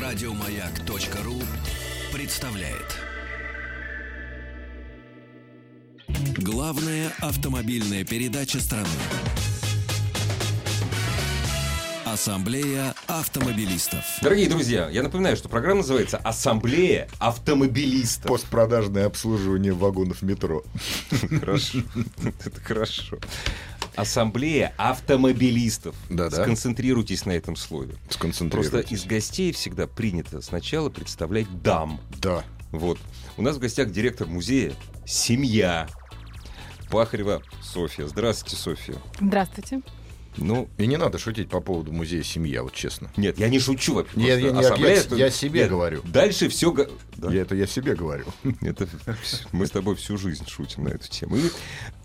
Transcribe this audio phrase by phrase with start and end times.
[0.00, 1.42] Радиомаяк.ру
[2.12, 3.00] представляет.
[6.38, 8.88] Главная автомобильная передача страны.
[12.04, 14.04] Ассамблея автомобилистов.
[14.22, 18.30] Дорогие друзья, я напоминаю, что программа называется «Ассамблея автомобилистов».
[18.30, 20.62] Постпродажное обслуживание вагонов метро.
[21.40, 21.78] Хорошо.
[22.44, 23.18] Это хорошо.
[23.96, 25.94] Ассамблея автомобилистов.
[26.10, 26.42] Да-да.
[26.42, 27.94] Сконцентрируйтесь на этом слове.
[27.94, 28.92] Просто Сконцентрируйтесь.
[28.92, 32.00] из гостей всегда принято сначала представлять дам.
[32.20, 32.44] Да.
[32.72, 32.98] Вот.
[33.36, 34.74] У нас в гостях директор музея
[35.06, 35.88] «Семья».
[36.90, 38.06] Пахарева Софья.
[38.06, 38.94] Здравствуйте, Софья.
[39.20, 39.80] Здравствуйте.
[40.36, 43.10] Ну, И не надо шутить по поводу музея «Семья», вот честно.
[43.16, 44.18] нет, я не шучу вообще.
[44.20, 46.02] Я- Просто я- я- ассамблея, я- что- я себе Нет, говорю.
[46.04, 46.74] Дальше все...
[47.30, 48.26] Я это я себе говорю.
[48.60, 48.88] Это
[49.52, 51.36] мы с тобой всю жизнь шутим на эту тему.
[51.36, 51.50] И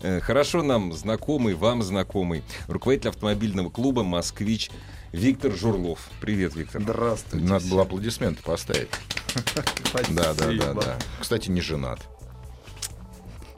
[0.02, 4.70] э, хорошо нам знакомый, вам знакомый руководитель автомобильного клуба «Москвич»
[5.12, 6.08] Виктор Журлов.
[6.20, 6.80] Привет, Виктор.
[6.82, 7.44] Здравствуйте.
[7.44, 8.88] Надо было аплодисменты поставить.
[10.10, 10.98] Да, да, да, да.
[11.20, 12.00] Кстати, не женат.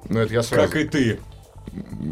[0.08, 1.20] Ну, это я сразу, Как и ты.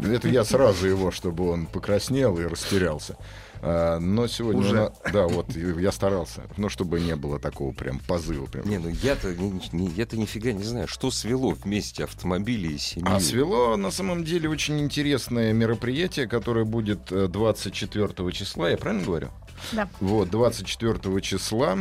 [0.03, 3.15] Это я сразу его, чтобы он покраснел и растерялся.
[3.63, 4.59] А, но сегодня...
[4.61, 4.71] Уже.
[4.71, 6.41] у нас- да, вот, я старался.
[6.57, 8.47] Ну, чтобы не было такого прям позыва.
[8.47, 8.67] Прям.
[8.67, 13.13] Не, ну я-то, не- не- я-то нифига не знаю, что свело вместе автомобили и семью.
[13.15, 19.05] А свело на самом деле очень интересное мероприятие, которое будет э, 24 числа, я правильно
[19.05, 19.27] говорю?
[19.73, 19.87] Да.
[19.99, 21.77] Вот, 24 числа.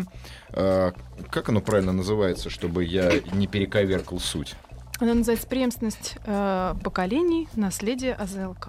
[0.50, 0.92] Э,
[1.30, 4.54] Как оно правильно называется, чтобы я не перековеркал суть?
[5.00, 8.68] Она называется преемственность э, поколений, наследие АЗЛК.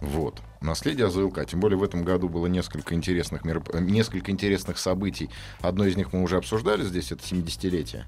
[0.00, 0.40] Вот.
[0.60, 1.44] Наследие АЗЛК.
[1.44, 5.28] Тем более в этом году было несколько интересных, мероп- э, несколько интересных событий.
[5.60, 8.04] Одно из них мы уже обсуждали здесь, это 70-летие.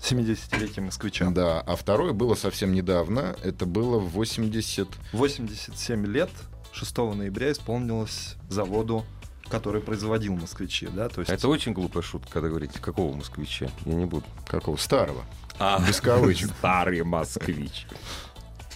[0.00, 1.28] 70-летие москвича.
[1.30, 3.34] Да, а второе было совсем недавно.
[3.42, 4.88] Это было в 80...
[5.12, 6.30] 87 лет
[6.72, 9.04] 6 ноября исполнилось заводу,
[9.48, 13.68] который производил москвичи, да, то есть Это очень глупая шутка, когда говорите, какого москвича?
[13.84, 14.24] Я не буду.
[14.46, 14.76] Какого?
[14.76, 15.24] Старого.
[15.58, 16.50] А, Без кавычек.
[16.58, 17.86] Старый москвич.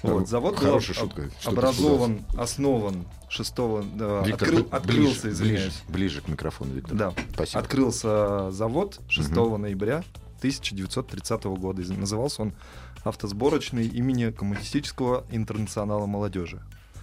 [0.02, 1.30] вот, завод был Хорошая об- шутка.
[1.44, 3.54] Образован, основан 6
[3.96, 5.62] да, Виктор, открыл- бли- открылся, ближе, извиняюсь.
[5.62, 6.96] ближе, ближе к микрофону, Виктор.
[6.96, 7.60] Да, Спасибо.
[7.60, 10.02] открылся завод 6 ноября
[10.38, 11.82] 1930 года.
[11.92, 12.54] Назывался он
[13.04, 16.60] автосборочный имени Коммунистического интернационала молодежи.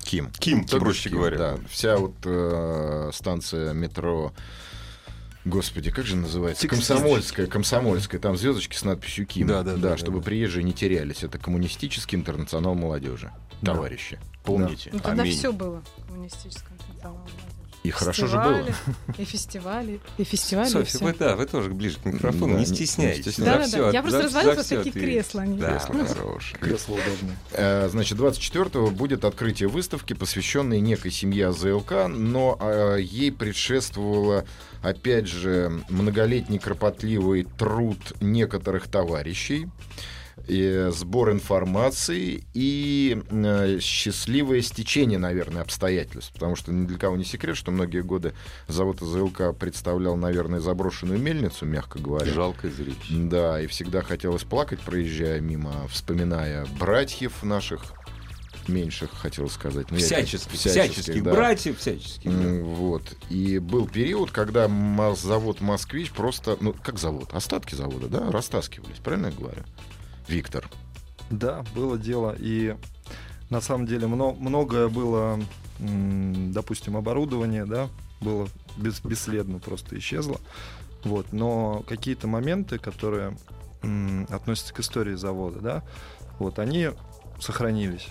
[0.07, 0.31] Ким.
[0.39, 1.37] Ким, бишь проще Ким, говоря.
[1.37, 4.33] Да, вся вот э, станция метро.
[5.43, 6.67] Господи, как же называется?
[6.67, 8.19] Комсомольская, комсомольская.
[8.19, 9.47] Там звездочки с надписью Ким.
[9.47, 10.25] Да, да, да, да, чтобы да.
[10.25, 11.23] приезжие не терялись.
[11.23, 13.31] Это коммунистический интернационал молодежи.
[13.61, 13.73] Да.
[13.73, 14.91] Товарищи, помните.
[14.93, 15.37] Ну, тогда Аминь.
[15.37, 17.56] все было в коммунистическом интернационале молодежи.
[17.87, 18.63] И хорошо же было.
[18.65, 18.73] Фестивали,
[19.17, 21.05] И фестивали, и фестивали, и Софья, всё.
[21.05, 23.37] вы, да, вы тоже ближе к микрофону, Да, не стесняйтесь.
[23.37, 25.79] За Да-да-да, всё, я просто развалилась за в всё такие ты- кресла, они- Да.
[25.79, 26.59] Кресло хорошее.
[26.59, 27.37] Кресло удобное.
[27.53, 34.45] Э, Значит, 24-го будет открытие выставки, посвященной некой семье АЗЛК, но э, ей предшествовало,
[34.81, 39.67] опять же, многолетний кропотливый труд некоторых товарищей,
[40.47, 46.31] и сбор информации и э, счастливое стечение, наверное, обстоятельств.
[46.33, 48.33] Потому что ни для кого не секрет, что многие годы
[48.67, 52.31] завод АЗЛК представлял, наверное, заброшенную мельницу, мягко говоря.
[52.31, 52.97] Жалкое зрелище.
[53.09, 57.81] Да, и всегда хотелось плакать, проезжая мимо, вспоминая братьев наших
[58.69, 59.89] меньших, хотел сказать.
[59.91, 61.31] Ну, я Всяческих, всяческих да.
[61.31, 62.31] братьев, всяческих.
[62.31, 62.63] да.
[62.63, 63.03] Вот.
[63.29, 64.69] И был период, когда
[65.15, 69.63] завод «Москвич» просто, ну, как завод, остатки завода, да, растаскивались, правильно я говорю?
[70.27, 70.69] Виктор.
[71.29, 72.35] Да, было дело.
[72.37, 72.75] И
[73.49, 75.39] на самом деле мно- многое было,
[75.79, 77.89] допустим, оборудование, да,
[78.21, 80.39] было бес- бесследно просто исчезло.
[81.03, 81.31] Вот.
[81.33, 83.37] Но какие-то моменты, которые
[84.29, 85.83] относятся к истории завода, да,
[86.39, 86.89] вот, они
[87.39, 88.07] сохранились.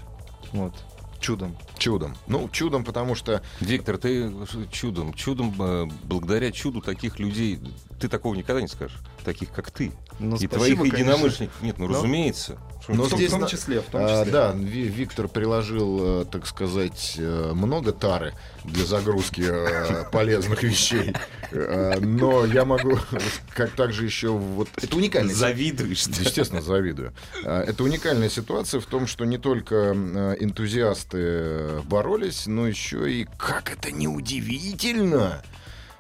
[0.53, 0.73] Вот.
[1.21, 1.57] Чудом.
[1.79, 2.15] Чудом.
[2.29, 4.31] Ну, чудом, потому что Виктор, ты
[4.71, 7.59] чудом, чудом, э, благодаря чуду таких людей,
[7.99, 9.93] ты такого никогда не скажешь, таких как ты.
[10.19, 10.97] Ну, и спасибо, твоих конечно.
[11.13, 11.63] единомышленников.
[11.63, 12.59] Нет, ну Но- разумеется.
[12.83, 14.33] Что- Но в, том, здесь в том на- числе, в том А, числе.
[14.33, 18.33] да, Ви- Виктор приложил, э, так сказать, э, много тары
[18.65, 21.13] для загрузки э, полезных вещей.
[21.53, 22.99] Но я могу,
[23.55, 26.05] как также еще вот это уникальная Завидуешь.
[26.05, 26.23] ты.
[26.23, 27.13] Естественно, завидую.
[27.45, 29.93] А, Это уникальная ситуация в том, что не только
[30.39, 35.43] энтузиасты боролись, но еще и, как это неудивительно,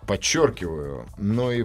[0.07, 1.65] подчеркиваю, но и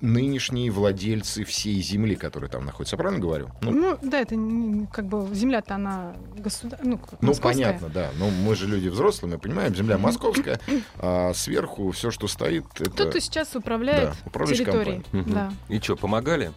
[0.00, 2.96] нынешние владельцы всей земли, которая там находится.
[2.96, 3.50] Я правильно говорю?
[3.62, 6.78] Ну, Ну, да, это не- как бы земля-то она государ...
[6.82, 8.10] ну, Ну, понятно, да.
[8.18, 10.60] Но мы же люди взрослые, мы понимаем, земля московская,
[10.98, 12.90] а сверху все, что стоит, это...
[12.90, 15.02] Кто-то сейчас управляет Да, территорией.
[15.12, 15.32] Мгм.
[15.32, 15.52] Да.
[15.68, 16.52] И что, помогали?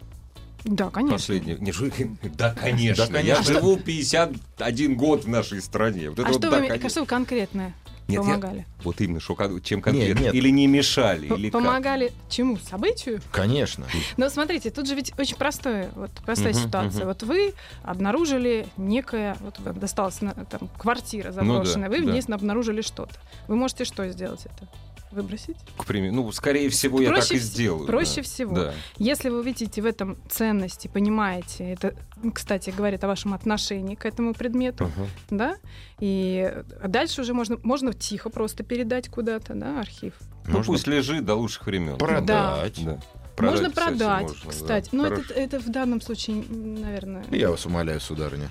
[0.64, 1.16] да, конечно.
[1.16, 1.56] Последние.
[1.58, 1.90] Не, жу-
[2.36, 3.06] да, конечно.
[3.06, 3.26] Да, конечно.
[3.26, 6.10] Я живу 51 год в нашей стране.
[6.10, 6.86] Вот это А вот что да, вы, конечно.
[6.86, 7.72] а что вы конкретно
[8.10, 8.66] Нет, я- помогали.
[8.84, 10.22] Вот именно, что, чем конкретно.
[10.24, 10.34] нет.
[10.34, 11.60] Или не мешали, П- или как?
[11.60, 12.56] помогали чему?
[12.58, 13.20] Событию?
[13.32, 13.86] Конечно.
[14.16, 16.98] Но смотрите, тут же ведь очень простое, вот простая Мгм, ситуация.
[17.00, 17.08] мгм.
[17.08, 22.12] Вот вы обнаружили некое, вот вам досталась там квартира заброшенная, Ну да, вы в да.
[22.12, 23.14] ней обнаружили что-то.
[23.48, 24.68] Вы можете что сделать это?
[25.10, 25.56] Выбросить?
[25.76, 27.86] К примеру, ну, скорее всего, я так Проще и сделаю.
[27.86, 28.22] проще да.
[28.22, 28.54] всего.
[28.54, 28.74] Да.
[28.96, 31.94] Если вы видите в этом ценности, понимаете, это,
[32.32, 35.08] кстати, говорит о вашем отношении к этому предмету, Ага.
[35.30, 35.56] да,
[35.98, 40.14] и дальше уже можно, можно тихо просто передать куда-то, да, архив.
[40.46, 41.98] Ну, Можно пусть лежит до лучших времен.
[41.98, 42.82] продать.
[42.84, 42.98] Да.
[43.38, 44.50] можно кстати, продать, можно, да.
[44.50, 44.88] кстати.
[44.92, 45.34] Но это, Хорошо.
[45.34, 47.24] это в данном случае, наверное...
[47.30, 48.48] Я вас умоляю, сударыня.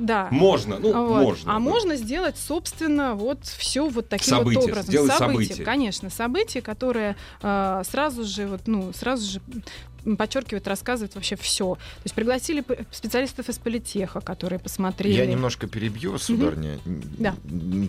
[0.00, 0.28] Ну, да.
[0.30, 1.22] Можно, ну, Вот.
[1.22, 1.50] можно.
[1.52, 1.58] А да.
[1.60, 4.90] можно сделать, собственно, вот все вот таким Событие, вот образом.
[4.90, 5.64] сделать событие, событие.
[5.64, 9.40] конечно, событие, которое э, сразу же, вот, ну, сразу же
[10.18, 11.74] подчеркивает, рассказывает вообще все.
[11.74, 15.14] То есть пригласили специалистов из политеха, которые посмотрели.
[15.14, 16.78] Я немножко перебью вас, сударня.
[17.18, 17.34] Да.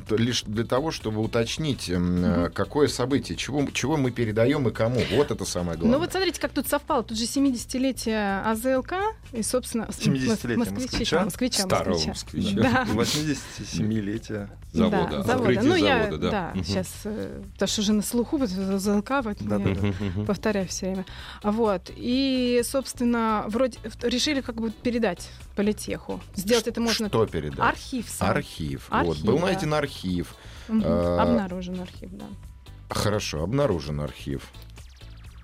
[0.10, 2.52] Лишь для того, чтобы уточнить, Мгм.
[2.54, 5.02] какое событие, чего, чего мы передаем и кому.
[5.12, 5.98] Вот это самое главное.
[5.98, 7.04] Ну вот смотрите, как тут совпало.
[7.04, 8.94] Тут же 70-летие АЗЛК
[9.34, 11.24] и, собственно, с- 70-летие мос- москвича?
[11.26, 12.10] Москвича, Старого москвича.
[12.10, 12.62] москвича.
[12.62, 12.86] Да.
[12.94, 14.50] 87-летие.
[14.74, 15.34] Завода, Да, завода.
[15.34, 16.32] открытие Ну, я, завода, да.
[16.32, 16.64] да, Мгм.
[16.64, 19.82] сейчас, э, потому что уже на слуху вот АЗЛК, поэтому Да, я да,
[20.16, 20.24] да.
[20.26, 21.06] Повторяю все время.
[21.44, 21.92] Вот.
[21.96, 26.22] И, собственно, вроде решили как бы передать политеху.
[26.36, 27.10] Сделать это можно...
[27.10, 27.60] Что передать?
[27.60, 28.30] Архив сам.
[28.30, 28.88] Архив.
[28.90, 29.10] вот.
[29.10, 29.46] Архив, Был да.
[29.48, 30.36] найден архив.
[30.70, 30.84] Мгм.
[30.86, 32.26] А, Обнаружен архив, да.
[32.90, 34.50] Хорошо, обнаружен архив.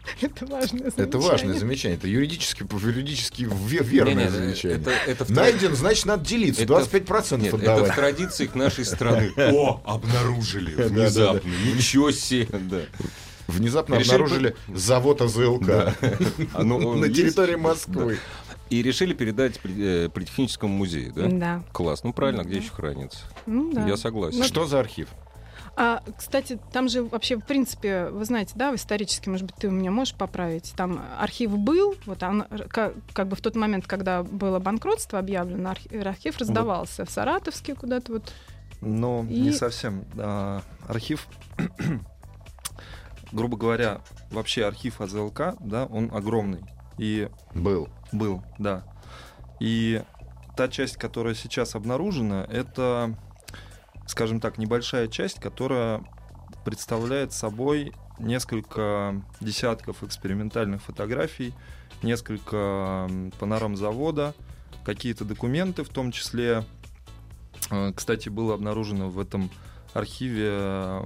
[0.21, 1.97] Это важное Это важное замечание.
[1.97, 4.77] Это юридически, юридически ве- верное замечание.
[4.79, 6.63] Это, это в Найден, значит, надо делиться.
[6.63, 7.95] Это- 25% Нет, это в отдавать.
[7.95, 9.31] традициях нашей страны.
[9.37, 11.49] О, обнаружили внезапно.
[11.75, 12.47] Ничего себе.
[13.47, 15.67] Внезапно обнаружили завод АЗЛК
[16.57, 18.17] на территории Москвы.
[18.69, 21.27] И решили передать при- э, Политехническому музею, да?
[21.27, 21.63] Да.
[21.71, 22.03] Класс.
[22.03, 22.59] Ну правильно, где Да.
[22.59, 23.19] еще хранится?
[23.45, 23.87] Ну, да.
[23.87, 24.39] Я согласен.
[24.39, 25.07] Ну, Что за архив?
[25.75, 29.71] А, кстати, там же вообще, в принципе, вы знаете, да, исторически, может быть, ты у
[29.71, 33.85] меня можешь поправить, там архив был, вот он, р- как, как бы в тот момент,
[33.87, 38.33] когда было банкротство объявлено, архив, архив раздавался в Саратовске куда-то вот.
[38.81, 40.05] Но И- не совсем.
[40.17, 41.27] А, архив,
[43.31, 46.63] грубо говоря, вообще архив АЗЛК, да, он огромный.
[46.97, 47.89] И Был.
[48.11, 48.83] был, да.
[49.59, 50.01] И
[50.55, 53.15] та часть, которая сейчас обнаружена, это,
[54.07, 56.03] скажем так, небольшая часть, которая
[56.65, 61.53] представляет собой несколько десятков экспериментальных фотографий,
[62.01, 63.09] несколько
[63.39, 64.33] панорам завода,
[64.83, 66.63] какие-то документы, в том числе,
[67.69, 69.49] э, кстати, было обнаружено в этом
[69.93, 71.01] архиве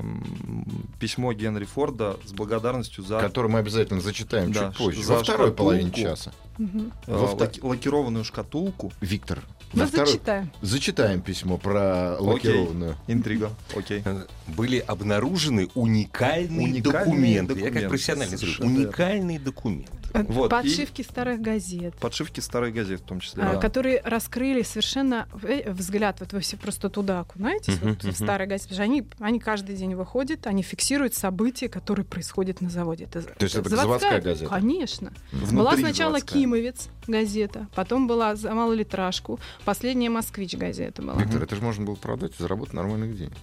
[1.00, 5.04] письмо Генри Форда с благодарностью за Который мы обязательно зачитаем Да, чуть позже.
[5.04, 6.09] за Во второй половине шкатулку.
[6.15, 6.33] часа.
[6.57, 6.92] Мгм.
[7.07, 8.92] э, Во втор- лаки- лакированную шкатулку.
[9.00, 9.39] Виктор,
[9.73, 10.51] Ну, во второй- зачитаем.
[10.62, 12.27] зачитаем письмо про Окей.
[12.27, 12.95] лакированную.
[13.07, 13.51] Интрига.
[13.75, 14.03] Окей.
[14.47, 17.53] Были обнаружены уникальные, Уникальные документы.
[17.53, 18.65] Я как документы, профессиональный верно.
[18.65, 19.91] уникальные документы.
[20.13, 21.95] Э, Вот, Подшивки старых газет.
[22.01, 23.44] Подшивки старых газет в том числе.
[23.44, 23.59] а, да.
[23.62, 28.12] которые раскрыли совершенно э, взгляд, вот вы все просто туда окунаетесь, Мгм, вот мгм.
[28.12, 33.06] в старые газеты, они, они каждый день выходят, они фиксируют события, которые происходят на заводе.
[33.06, 34.50] Это, То есть это заводская газета?
[34.50, 35.13] Конечно.
[35.31, 36.41] Внутри была сначала заводская.
[36.41, 41.21] «Кимовец» газета, потом была за малолитражку, последняя «Москвич» газета была.
[41.21, 43.37] Виктор, это же можно было продать и заработать нормальных денег.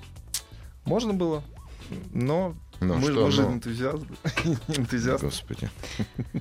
[0.84, 1.42] Можно было,
[2.12, 3.52] но Ну мы, что, мы же ну?
[3.54, 4.06] энтузиасты.
[4.68, 5.26] энтузиасты.
[5.26, 5.70] Господи.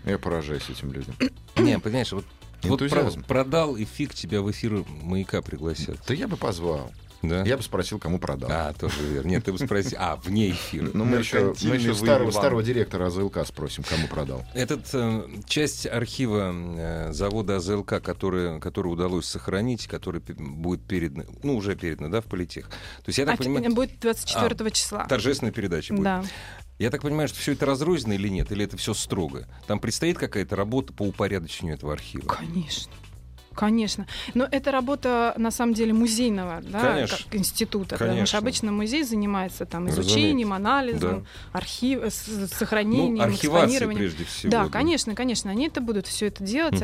[0.05, 1.15] Я поражаюсь этим людям.
[1.57, 2.25] Не, понимаешь, вот,
[2.63, 5.99] вот продал и фиг тебя в эфир маяка пригласят.
[6.07, 6.91] Да я бы позвал.
[7.21, 7.43] Да?
[7.43, 8.49] Я бы спросил, кому продал.
[8.51, 9.27] А, тоже верно.
[9.27, 9.97] Нет, ты бы спросил.
[9.99, 10.89] А, вне эфира.
[10.93, 14.45] Ну, мы еще, мы еще старого, старого директора АЗЛК спросим, кому продал.
[14.53, 21.55] Этот э, часть архива э, завода АЗЛК, который, который удалось сохранить, который будет передана, ну,
[21.55, 22.67] уже передана, да, в политех.
[22.69, 25.05] То есть я так А понимаю, будет 24 числа.
[25.05, 26.03] торжественная передача будет.
[26.03, 26.23] Да.
[26.79, 29.47] Я так понимаю, что все это разрознено или нет, или это все строго?
[29.65, 32.27] Там предстоит какая-то работа по упорядочению этого архива?
[32.27, 32.91] Конечно.
[33.57, 34.05] Конечно.
[34.35, 37.17] Но это работа, на самом деле, музейного да, Конечно.
[37.17, 37.89] как института.
[37.95, 38.25] Потому Конечно.
[38.27, 40.11] что обычно музей занимается там, Разумеется.
[40.13, 43.97] изучением, анализом, архив, э, с- сохранением, Ну, экспонированием.
[43.99, 44.51] прежде всего.
[44.51, 46.79] Да, конечно, конечно, они это будут все это делать,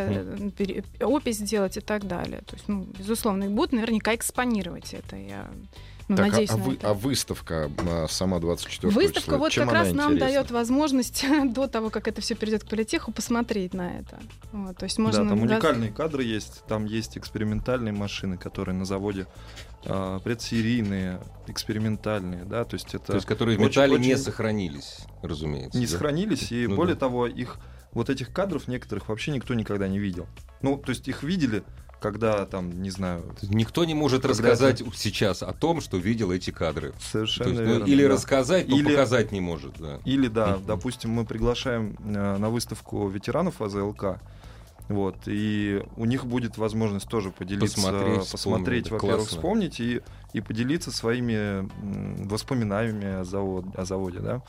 [0.58, 2.42] пере- опись делать и так далее.
[2.48, 5.16] То есть, ну, безусловно, и будут наверняка экспонировать это.
[5.16, 5.48] Я
[6.08, 6.90] ну, так, а- надеюсь а, вы- это.
[6.90, 10.20] а выставка а, сама 24 Выставка числа, вот чем как раз нам интересна?
[10.28, 14.20] дает возможность до того, как это все перейдет к политеху, посмотреть на это.
[14.52, 16.64] Вот, то есть можно Да, там газ- уникальные кадры есть.
[16.68, 19.28] Там есть экспериментальные машины, которые на заводе
[19.86, 24.24] а, предсерийные, экспериментальные, да, то есть это То есть, которые в Очень- металле не очень-
[24.24, 25.78] сохранились, разумеется.
[25.78, 25.92] не да?
[25.92, 27.02] сохранились, и Ну более да.
[27.02, 27.58] того, их
[27.94, 30.28] вот этих кадров некоторых вообще никто никогда не видел.
[30.62, 31.64] Ну, то есть их видели
[32.04, 36.94] когда там, не знаю, Никто не может рассказать сейчас о том, что видел эти кадры.
[37.00, 38.10] Совершенно есть, ну, верно, или да.
[38.10, 39.80] рассказать, но Или- показать не может.
[39.80, 40.00] Да.
[40.04, 44.20] Или да, допустим, мы приглашаем э, на выставку ветеранов АЗЛК.
[44.90, 49.38] Вот, и у них будет возможность тоже поделиться, Посмотреть, посмотреть, во-первых, классно.
[49.38, 50.02] вспомнить и,
[50.34, 51.70] и поделиться своими
[52.28, 54.40] воспоминаниями о, завод, о заводе, да,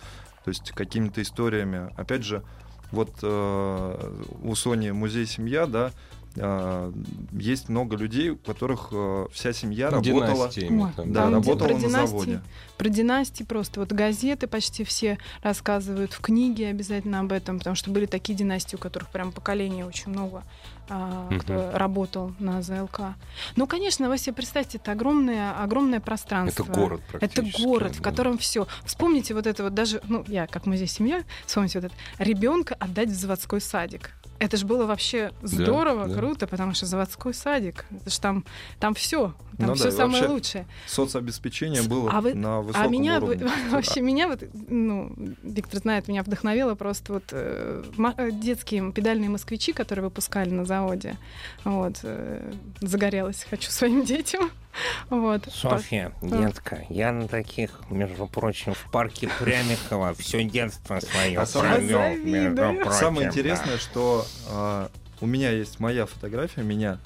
[0.45, 1.89] то есть какими-то историями.
[1.97, 2.43] Опять же,
[2.91, 5.93] вот э, у Сони музей семья, да,
[6.37, 6.93] э,
[7.33, 11.69] есть много людей, у которых э, вся семья Ну, работала, Ой, там, да, Там, работала
[11.69, 12.41] про на династии, заводе.
[12.77, 13.81] Про династии просто.
[13.81, 18.77] Вот газеты почти все рассказывают, в книге обязательно об этом, потому что были такие династии,
[18.77, 20.43] у которых прям поколение очень много,
[20.89, 23.15] а, кто работал на ЗЛК.
[23.57, 26.65] Ну, конечно, вы себе представьте, это огромное, огромное пространство.
[26.65, 28.05] Это город Это город, в да.
[28.11, 28.67] котором все.
[28.85, 33.09] Вспомните вот это вот даже, ну, я как музей семья, вспомните вот это, ребенка отдать
[33.09, 34.11] в заводской садик.
[34.45, 36.15] Это же было вообще здорово, да.
[36.15, 38.45] круто, потому что заводской садик, это ж там,
[38.79, 40.67] там все, там Ну все да, самое лучшее.
[40.87, 43.51] Соцобеспечение было а вы- на А высоком меня бы- уровне.
[43.71, 47.83] вообще меня вот, ну, Виктор знает, меня вдохновило просто вот э,
[48.19, 51.17] э, детские педальные москвичи, которые выпускали на заводе.
[51.65, 54.51] Вот, э, загорелась, хочу своим детям.
[55.11, 55.49] Вот.
[55.53, 61.75] Софья, детка, я на таких, между прочим, в парке Прямикова все детство свое А самое-
[61.77, 62.77] провел, между Завидую.
[62.83, 62.93] прочим.
[62.99, 63.33] Самое да.
[63.33, 64.91] интересное, что а,
[65.21, 66.99] у меня есть моя фотография, меня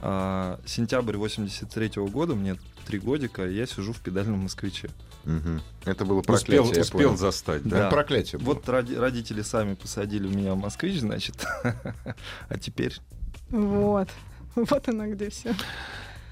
[0.00, 2.56] а, сентябрь 83 года, мне
[2.86, 4.90] три годика, и я сижу в педальном москвиче.
[5.84, 7.80] Это было проклятие, Успел, успел застать, да?
[7.80, 7.90] Да.
[7.90, 8.54] проклятие было.
[8.54, 11.44] Вот роди- родители сами посадили меня в москвич, значит,
[12.48, 12.96] а теперь
[13.50, 14.08] Вот.
[14.54, 15.54] Вот оно где все.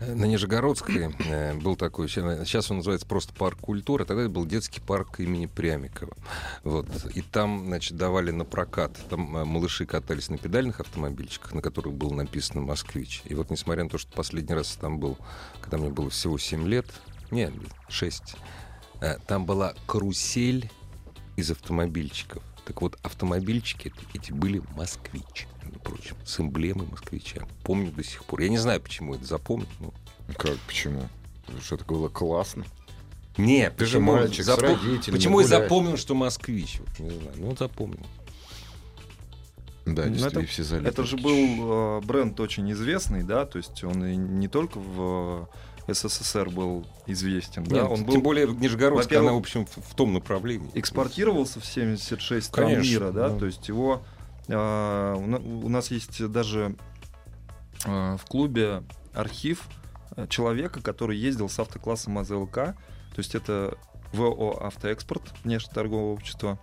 [0.00, 4.80] На Нижегородской э, был такой, сейчас он называется просто парк культуры, тогда это был детский
[4.80, 6.14] парк имени Прямикова.
[6.64, 6.86] Вот.
[7.14, 8.92] И там, значит, давали на прокат.
[9.08, 13.22] Там э, малыши катались на педальных автомобильчиках, на которых было написано «Москвич».
[13.24, 15.16] И вот несмотря на то, что последний раз там был,
[15.62, 16.86] когда мне было всего 7 лет,
[17.30, 17.54] нет,
[17.88, 18.36] 6,
[19.00, 20.70] э, там была карусель
[21.36, 22.42] из автомобильчиков.
[22.66, 27.42] Так вот, автомобильчики эти были «Москвич», между прочим, с эмблемой «Москвича».
[27.62, 28.40] Помню до сих пор.
[28.40, 29.68] Я не знаю, почему это запомнил.
[29.78, 29.92] но
[30.36, 31.08] Как, почему?
[31.62, 32.64] Что такое было классно?
[33.38, 36.80] Нет, Ты же почему мальчик с родителями Почему я запомнил, что москвич?
[36.80, 37.32] Вот, не знаю.
[37.36, 38.04] Ну, вот запомнил.
[39.84, 40.88] Да, Ну, действительно, это- все залиты.
[40.88, 45.48] это же был э, бренд очень известный, да, то есть он и не только в
[45.88, 49.76] СССР был известен, да, Нет, он Тем был более Нижегородск, во-первых, она, в общем, в,
[49.76, 50.70] в том направлении.
[50.74, 53.38] экспортировался в 76 стран Конечно, мира, да, да.
[53.38, 54.02] то есть его
[54.48, 56.74] а, у на- у нас есть даже
[57.84, 58.82] а, в клубе
[59.14, 59.62] архив
[60.16, 62.74] э, человека, который ездил с автоклассом АЗЛК, то
[63.16, 63.76] есть это
[64.12, 66.58] ВО «Автоэкспорт», внешнеторговое общество,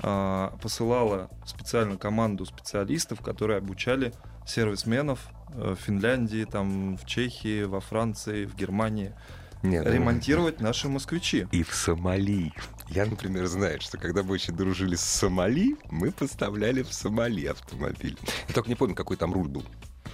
[0.00, 4.12] а, посылала специально команду специалистов, которые обучали
[4.46, 9.14] сервисменов э, в Финляндии, там, в Чехии, во Франции, в Германии
[9.62, 11.46] Нет, ну, ремонтировать наши москвичи.
[11.52, 12.52] И в Сомали.
[12.88, 18.18] Я, например, знаю, что когда мы очень дружили с Сомали, мы поставляли в Сомали автомобиль.
[18.48, 19.64] Я только не помню, какой там руль был.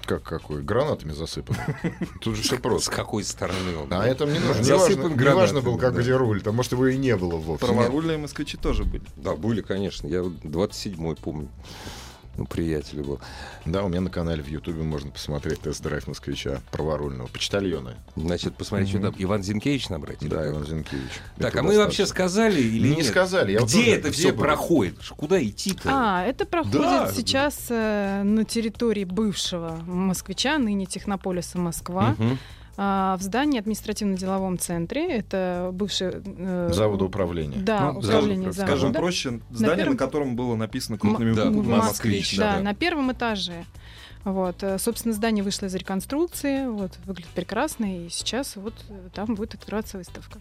[0.06, 0.62] Как какой?
[0.62, 1.56] Гранатами засыпан.
[2.20, 2.90] Тут же все С просто.
[2.90, 3.92] какой стороны он.
[3.92, 4.58] А это мне нужно.
[4.58, 6.00] Не Засыпан важно, не важно был, как да.
[6.00, 6.42] где руль.
[6.42, 7.66] Там, может, его и не было вовсе.
[7.66, 9.04] Праворульные москвичи тоже были.
[9.16, 10.08] Да, были, конечно.
[10.08, 11.48] Я вот 27-й помню.
[12.38, 13.20] Ну, приятель был.
[13.66, 17.26] Да, у меня на канале в Ютубе можно посмотреть тест-драйв москвича праворульного.
[17.28, 17.94] Почтальона.
[18.16, 19.14] Значит, посмотри, что там.
[19.18, 20.18] Иван Зинкевич набрать?
[20.22, 21.10] Да, Иван Зинкевич.
[21.36, 21.84] Так, Это а мы достаточно.
[21.84, 23.06] вообще сказали или Не нет?
[23.06, 24.44] сказали, я вот Где тоже- это где все было?
[24.44, 24.96] проходит?
[25.14, 25.90] Куда идти-то?
[25.92, 27.12] А, это проходит Да.
[27.12, 32.38] сейчас э, на территории бывшего москвича, ныне технополиса Москва, Мгм.
[32.76, 35.10] А, в здании административно-деловом центре.
[35.18, 36.12] Это бывший...
[36.24, 37.58] э, Завода управления.
[37.58, 38.72] Да, Ну, управление скажем- завода.
[38.72, 42.56] Скажем проще, здание, первом- на котором было написано крупными да, буквами Москвич, Москвич, да, да,
[42.58, 42.62] да.
[42.62, 43.64] на первом этаже.
[44.24, 49.34] Вот, э, собственно, здание вышло из реконструкции, вот, выглядит прекрасно, и сейчас вот э, там
[49.34, 50.38] будет открываться выставка.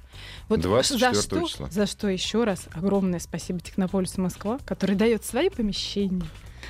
[0.49, 1.67] Вот 24 за что, числа.
[1.71, 6.21] за что еще раз огромное спасибо Технополису Москва, который дает свои помещения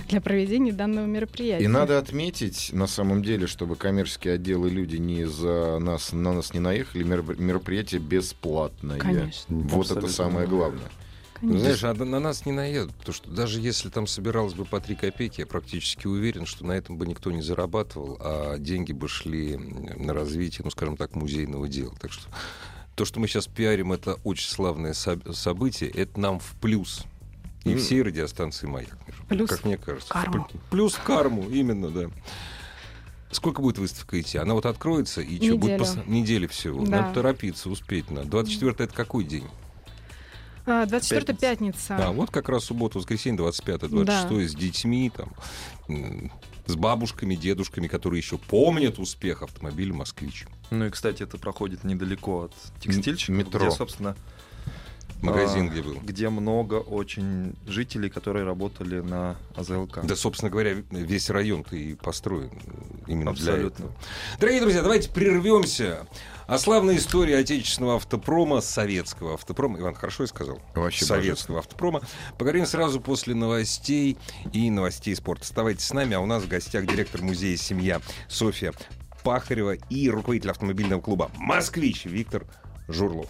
[0.10, 1.64] для проведения данного мероприятия.
[1.64, 6.54] И надо отметить, на самом деле, чтобы коммерческие отделы люди не за нас, на нас
[6.54, 8.98] не наехали, мероп- мероприятие бесплатное.
[8.98, 10.10] Конечно, Вот это Абсолютно.
[10.10, 10.90] самое главное.
[11.40, 11.60] Конечно.
[11.60, 14.94] знаешь, а на нас не наедут, потому что даже если там собиралось бы по 3
[14.96, 19.58] копейки, я практически уверен, что на этом бы никто не зарабатывал, а деньги бы шли
[19.58, 21.94] на развитие, ну, скажем так, музейного дела.
[22.00, 22.26] Так что
[22.96, 27.06] то, что мы сейчас пиарим, это очень славное со- событие, это нам в плюс.
[27.64, 27.78] И М.
[27.78, 28.98] всей радиостанции «Маяк»,
[29.30, 30.12] Плюс как мне кажется.
[30.14, 30.48] карму.
[30.72, 32.10] Плюс карму, именно, да.
[33.30, 34.38] Сколько будет выставка идти?
[34.40, 35.84] Она вот откроется, и что, будет Неделю.
[35.84, 36.84] пос- недели всего.
[36.86, 37.02] Да.
[37.02, 38.28] Надо торопиться, успеть надо.
[38.28, 39.48] 24 это какой день?
[40.66, 41.88] А, 24 Пятница.
[41.88, 42.08] пятница.
[42.08, 45.32] А вот как раз суббота, воскресенье, 25 26 с детьми, там,
[46.66, 50.46] с бабушками, дедушками, которые еще помнят успех автомобиля «Москвич».
[50.70, 53.66] Ну и, кстати, это проходит недалеко от текстильщика, метро.
[53.68, 54.16] где, собственно,
[55.22, 55.96] Магазин а, где был.
[56.02, 60.00] где много очень жителей, которые работали на АЗЛК.
[60.04, 62.50] Да, собственно говоря, весь район-то и построен
[63.08, 63.84] именно для Абсолютно.
[63.84, 63.94] этого.
[64.40, 66.08] Дорогие друзья, давайте прервемся.
[66.48, 69.80] А славная история отечественного автопрома, советского автопрома.
[69.80, 70.60] Иван, хорошо я сказал?
[70.76, 72.02] Вообще советского автопрома.
[72.38, 74.18] Поговорим сразу после новостей
[74.52, 75.44] и новостей спорта.
[75.44, 78.74] Оставайтесь с нами, а у нас в гостях директор музея «Семья» Софья
[79.24, 82.46] Пахарева и руководитель автомобильного клуба «Москвич» Виктор
[82.88, 83.30] Журлов.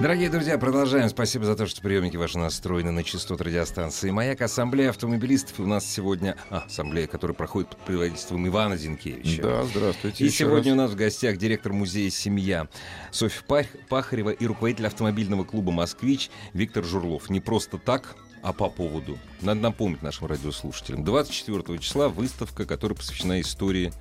[0.00, 1.08] Дорогие друзья, продолжаем.
[1.08, 4.40] Спасибо за то, что приемники ваши настроены на частоту радиостанции «Маяк».
[4.40, 6.36] Ассамблея автомобилистов у нас сегодня...
[6.50, 9.42] А, ассамблея, которая проходит под предводительством Ивана Зинкевича.
[9.42, 10.24] Да, здравствуйте.
[10.24, 10.78] И сегодня раз.
[10.78, 12.66] у нас в гостях директор музея «Семья»
[13.12, 17.30] Софья Пах- Пахарева и руководитель автомобильного клуба «Москвич» Виктор Журлов.
[17.30, 19.18] Не просто так, а по поводу.
[19.40, 21.04] Надо напомнить нашим радиослушателям.
[21.04, 23.92] 24 числа выставка, которая посвящена истории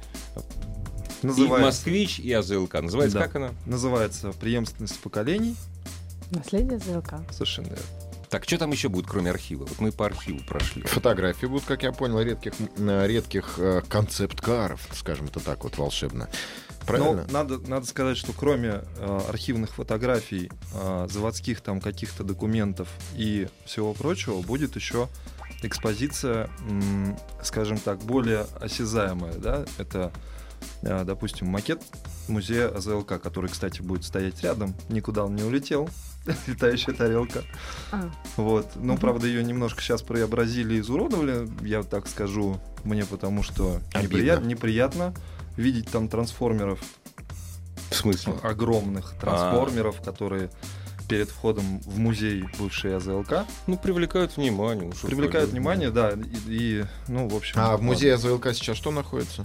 [1.24, 2.76] и Называется, «Москвич», и АЗЛК.
[2.82, 3.26] Называется Да.
[3.26, 3.52] как она?
[3.66, 5.56] называется «Преемственность поколений».
[6.32, 7.16] Наследие ЗЛК.
[7.32, 7.84] Совершенно верно.
[8.30, 9.66] Так, что там еще будет, кроме архива?
[9.66, 10.84] Вот мы по архиву прошли.
[10.84, 16.30] Фотографии будут, как я понял, редких, редких э, концепт-каров, скажем это так вот волшебно.
[16.88, 17.26] Правильно?
[17.30, 23.50] Но надо, надо сказать, что кроме э, архивных фотографий, э, заводских там каких-то документов и
[23.66, 25.10] всего прочего, будет еще
[25.62, 29.34] экспозиция, м, скажем так, более осязаемая.
[29.34, 29.66] Да?
[29.78, 30.12] Это,
[30.82, 31.82] допустим, макет
[32.28, 35.90] музея АЗЛК, который, кстати, будет стоять рядом, никуда он не улетел.
[36.48, 37.42] Летающая тарелка.
[37.92, 38.76] А, Вот.
[38.76, 39.02] Но, Мгм.
[39.02, 45.14] правда, ее немножко сейчас преобразили и изуродовали, я так скажу, мне потому что неприят- неприятно
[45.58, 46.80] видеть там трансформеров,
[47.90, 48.34] В смысле?
[48.44, 50.50] огромных трансформеров, которые
[51.10, 54.92] перед входом в музей бывшей АЗЛК Ну, привлекают внимание.
[55.02, 57.56] ну, привлекают внимание, да, и, и, ну, в общем...
[57.60, 59.44] А в музее АЗЛК сейчас что находится?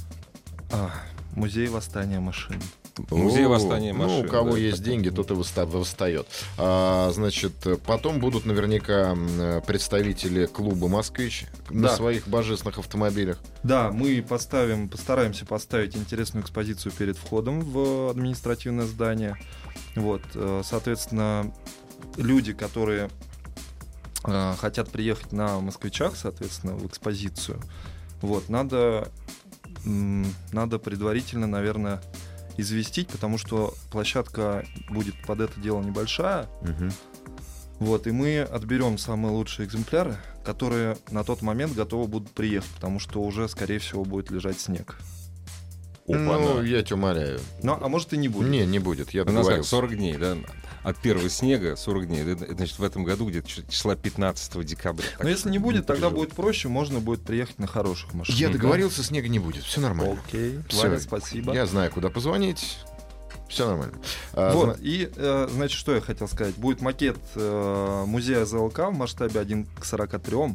[0.70, 0.90] А,
[1.36, 2.60] музей восстания машин.
[3.10, 4.90] Музей восстания машин, Ну, у кого да, есть такой.
[4.90, 6.26] деньги, тот и восстает.
[6.56, 7.52] А, значит,
[7.84, 9.14] потом будут наверняка
[9.66, 11.96] представители клуба «Москвич» на Да.
[11.96, 13.38] своих божественных автомобилях.
[13.62, 19.36] Да, мы поставим, постараемся поставить интересную экспозицию перед входом в административное здание.
[19.94, 21.52] Вот, э, соответственно,
[22.16, 23.10] люди, которые
[24.24, 27.60] э, хотят приехать на москвичах, соответственно, в экспозицию,
[28.22, 29.12] вот, надо,
[29.84, 32.00] надо предварительно, наверное,
[32.56, 36.48] известить, потому что площадка будет под это дело небольшая,
[37.78, 42.98] вот, и мы отберем самые лучшие экземпляры, которые на тот момент готовы будут приехать, потому
[42.98, 44.96] что уже, скорее всего, будет лежать снег.
[46.08, 47.40] Ну, я тебя умоляю.
[47.62, 48.48] Ну, а может и не будет.
[48.48, 49.70] Не, не будет, я У нас как, договорился.
[49.70, 50.36] 40 дней, да?
[50.86, 52.20] От первого снега 40 дней.
[52.20, 55.04] Это, значит, в этом году где-то числа 15 декабря.
[55.18, 58.38] Так Но если не будет, тогда будет проще, можно будет приехать на хороших машинах.
[58.38, 60.16] Я договорился, снега не будет, все нормально.
[60.28, 60.82] Окей, Всё.
[60.82, 61.52] Ваня, спасибо.
[61.52, 62.78] Я знаю, куда позвонить.
[63.48, 63.94] Все нормально.
[64.32, 66.54] А, вот, и, э, значит, что я хотел сказать.
[66.54, 70.54] Будет макет э, музея ЗЛК в масштабе 1 к 43,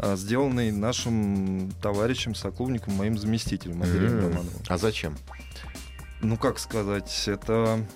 [0.00, 4.62] э, сделанный нашим товарищем, соклубником, моим заместителем Андреем Романовым.
[4.66, 5.16] А зачем?
[6.22, 7.86] Ну, как сказать, это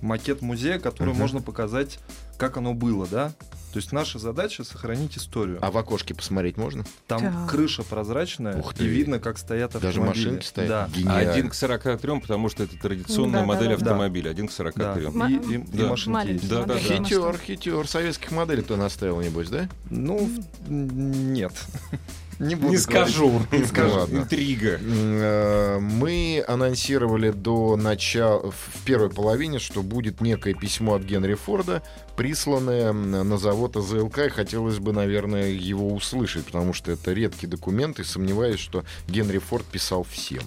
[0.00, 1.18] макет музея, который Мгм.
[1.18, 1.98] можно показать,
[2.36, 3.32] как оно было, да?
[3.72, 5.58] То есть наша задача сохранить историю.
[5.60, 6.84] А в окошке посмотреть можно?
[7.06, 7.50] Там Так.
[7.50, 8.84] крыша прозрачная, Ух ты.
[8.84, 10.24] и видно, как стоят Даже автомобили.
[10.24, 10.68] машинки стоят?
[10.70, 10.88] Да.
[10.98, 11.32] Гениально.
[11.32, 13.74] 1 к 43, потому что это традиционная Да, да, модель да.
[13.74, 14.30] автомобиля.
[14.30, 15.10] 1 к 43.
[15.12, 15.28] Да.
[15.28, 15.86] И, и- и Да.
[15.88, 16.48] машинки Маленький есть.
[16.48, 16.78] Да, да, да.
[16.80, 17.86] Хитер, хитер.
[17.86, 19.68] Советских моделей кто наставил, небось, да?
[19.90, 20.30] Ну,
[20.66, 21.52] нет.
[22.38, 23.42] Не буду Не скажу.
[23.50, 23.96] Не скажу.
[23.98, 24.18] Ладно.
[24.18, 24.78] Интрига.
[24.80, 31.82] Э, Мы анонсировали до начала, в первой половине, что будет некое письмо от Генри Форда,
[32.16, 37.98] присланное на завод АЗЛК, и хотелось бы, наверное, его услышать, потому что это редкий документ,
[37.98, 40.42] и сомневаюсь, что Генри Форд писал всем.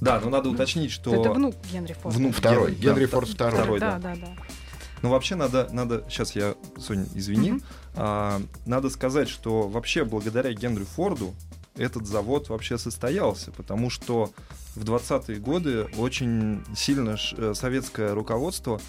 [0.00, 1.12] Да, но надо уточнить, что...
[1.14, 2.18] Это внук Генри Форда.
[2.18, 2.70] Внук Второй.
[2.72, 3.60] Генри- Генри да, Форд второй.
[3.60, 4.14] Второй, да, да.
[4.14, 4.28] да, да.
[5.02, 7.62] Ну, вообще надо, надо, сейчас я, Соня, извини, Мгм.
[8.00, 11.34] А, надо сказать, что вообще благодаря Генри Форду
[11.76, 14.30] этот завод вообще состоялся, потому что
[14.76, 18.80] в 20-е годы очень сильно э, советское руководство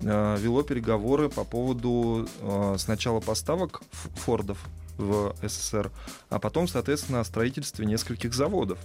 [0.00, 3.80] э, вело переговоры по поводу э, сначала поставок
[4.26, 4.58] Фордов
[4.98, 5.90] в СССР,
[6.28, 8.78] а потом, соответственно, о строительстве нескольких заводов.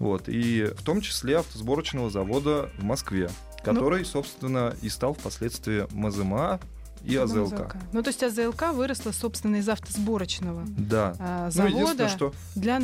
[0.00, 3.30] Вот, и в том числе автосборочного завода в Москве,
[3.62, 6.58] который, собственно, и стал впоследствии МЗМА
[7.06, 7.76] и АЗЛК.
[7.92, 11.14] Ну, то есть АЗЛК выросла, собственно, из автосборочного Да.
[11.18, 12.80] а, Ну, единственное, завода что для э,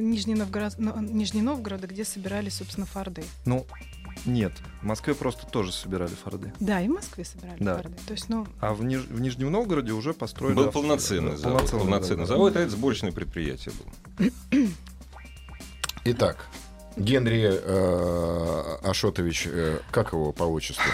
[0.00, 3.24] Нижнего Новгород- но- Нижнего Новгорода, где собирали, собственно, Форды.
[3.46, 3.66] Ну,
[4.26, 6.52] нет, в Москве просто тоже собирали Форды.
[6.60, 7.76] Да, и в Москве собирали Да.
[7.76, 7.96] Форды.
[8.06, 10.54] То есть, ну, А в, Ниж- в Нижнем Новгороде уже построили...
[10.56, 11.58] Был полноценный завод.
[11.58, 12.26] полноценный, Полноценный да, да.
[12.26, 13.72] завод, а это сборочное предприятие
[14.18, 14.30] было.
[16.04, 16.46] Итак,
[16.96, 20.84] Генри э, Ашотович, э, как его по отчеству?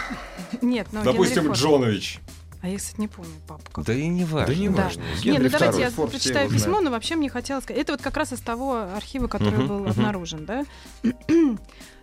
[0.62, 1.58] нет, ну, Допустим, Генри Форд.
[1.58, 2.20] Джонович.
[2.62, 3.62] А я, кстати, не помню папу.
[3.72, 3.84] как.
[3.86, 4.54] Да и не важно.
[4.54, 4.82] Да не Да.
[4.84, 5.00] важно.
[5.00, 7.80] Не, Генри ну давайте я Форд прочитаю письмо, но вообще мне хотелось сказать.
[7.82, 9.90] Это вот как раз из того архива, который Мгм, был мгм.
[9.90, 10.64] обнаружен, да?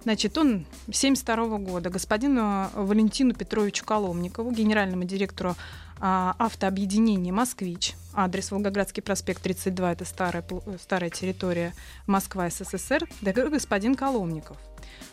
[0.03, 5.55] Значит, он 72 года господину Валентину Петровичу Коломникову, генеральному директору
[5.99, 11.73] а, автообъединения «Москвич», адрес Волгоградский проспект 32, это старая, э, старая территория
[12.05, 14.57] Москва, СССР, дорогой господин Коломников.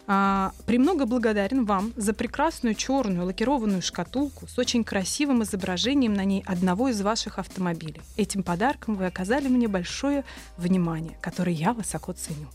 [0.06, 6.42] А, премного благодарен вам за прекрасную черную лакированную шкатулку с очень красивым изображением на ней
[6.46, 8.02] одного из ваших автомобилей.
[8.16, 10.24] Этим подарком вы оказали мне большое
[10.58, 12.48] внимание, которое я высоко ценю.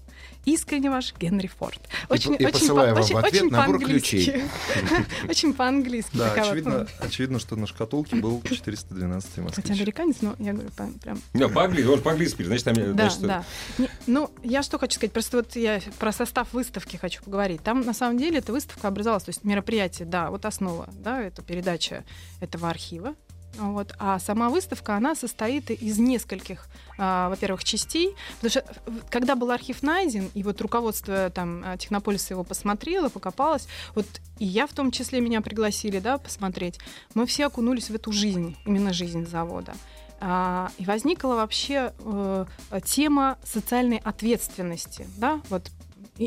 [0.45, 1.79] Искренне ваш Генри Форд.
[2.05, 4.43] И по- и посылаю вам в ответ набор ключей.
[5.29, 6.15] Очень по-английски.
[6.17, 9.77] Да, очевидно, очевидно, что на шкатулке был 412 ну, Хотя москвич.
[9.77, 10.69] американец, но я говорю
[11.03, 12.75] прям- Да, по-английски, он по-английски значит, там...
[12.95, 13.45] Да, да.
[13.77, 17.61] Не- ну, я что хочу сказать, просто вот я про состав выставки хочу поговорить.
[17.61, 21.41] Там, на самом деле, эта выставка образовалась, то есть мероприятие, да, вот основа, да, это
[21.41, 22.03] передача
[22.39, 23.13] этого архива.
[23.57, 23.93] Вот.
[23.99, 28.15] А сама выставка, она состоит из нескольких, а, во-первых, частей.
[28.39, 33.09] Потому что э, когда был архив найден, и вот руководство там а, Технополиса его посмотрело,
[33.09, 34.05] покопалось, вот
[34.37, 36.79] и я в том числе, меня пригласили, да, посмотреть,
[37.13, 39.73] мы все окунулись в эту жизнь, именно жизнь завода.
[40.21, 42.45] А, и возникла вообще э,
[42.83, 45.71] тема социальной ответственности, да, вот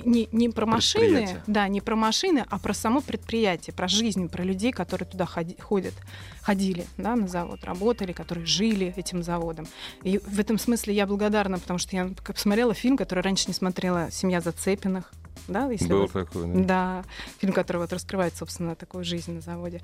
[0.00, 4.42] не, не про машины, да, не про машины, а про само предприятие, про жизнь, про
[4.42, 5.94] людей, которые туда ходи- ходят,
[6.40, 9.66] ходили, да, на завод, работали, которые жили этим заводом.
[10.02, 14.11] И в этом смысле я благодарна, потому что я посмотрела фильм, который раньше не смотрела
[14.11, 15.12] «Семья Зацепиных»,
[15.49, 16.62] да, если Был вы такой, да.
[16.64, 17.05] да,
[17.38, 19.81] фильм, который вот раскрывает, собственно, такую жизнь на заводе.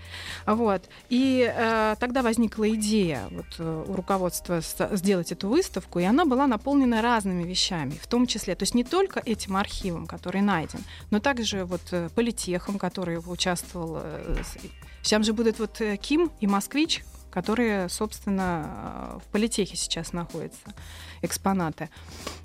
[0.47, 0.83] Вот.
[1.09, 4.61] И э, тогда возникла идея вот, э, у руководства
[4.93, 8.85] сделать эту выставку, и она была наполнена разными вещами, в том числе, то есть не
[8.85, 10.81] только этим архивом, который найден,
[11.11, 13.99] но также вот э, политехом, который участвовал.
[14.03, 17.03] э, с- Там же будут вот э, Ким и Москвич,
[17.39, 20.75] которые, собственно, э, в политехе сейчас находятся,
[21.23, 21.89] экспонаты.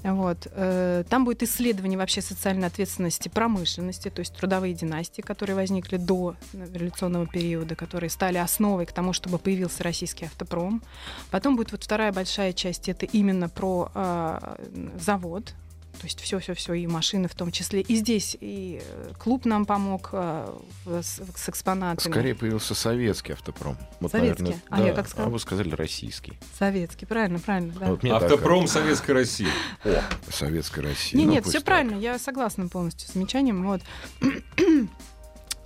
[0.03, 0.47] Вот.
[0.51, 6.35] э, Там будет исследование вообще социальной ответственности промышленности, то есть трудовые династии, которые возникли до
[6.53, 10.83] революционного периода, которые стали основой к тому, чтобы появился российский автопром.
[11.31, 14.55] Потом будет вот вторая большая часть, это именно про э,
[14.99, 15.55] завод,
[15.99, 17.81] то есть все-все-все, и машины в том числе.
[17.81, 20.47] И здесь и э, клуб нам помог э,
[20.85, 22.11] в- с, с экспонатами.
[22.11, 23.77] Скорее появился советский автопром.
[23.99, 24.43] Вот, Советский?
[24.43, 24.87] наверное, А да.
[24.87, 25.29] я как сказала?
[25.29, 26.33] А вы сказали российский.
[26.57, 27.85] Советский, правильно, правильно, да.
[27.87, 29.47] Вот мне так Автопром Советской России.
[29.85, 31.17] О, Советская Россия.
[31.19, 31.65] Не, Ну, нет, пусть все так.
[31.67, 33.65] правильно, я согласна полностью с замечанием.
[33.65, 33.81] Вот.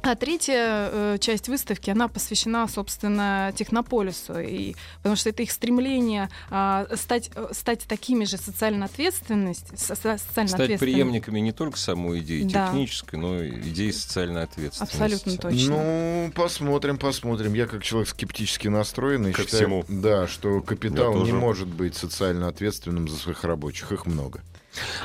[0.10, 6.30] А третья э, часть выставки, она посвящена, собственно, Технополису, и, потому что это их стремление
[6.50, 10.78] а, стать, э, стать такими же социально ответственности, со- со- социально Стать ответственными.
[10.94, 12.68] преемниками не только самой идеи Да.
[12.68, 14.96] технической, но и идеи социальной ответственности.
[14.96, 15.70] Абсолютно точно.
[15.72, 17.54] Ну, посмотрим, посмотрим.
[17.54, 19.86] Я как человек скептически настроенный Ко считаю, всему.
[19.90, 21.34] да, что капитал Я не тоже.
[21.34, 23.92] может быть социально ответственным за своих рабочих.
[23.92, 24.42] Их много.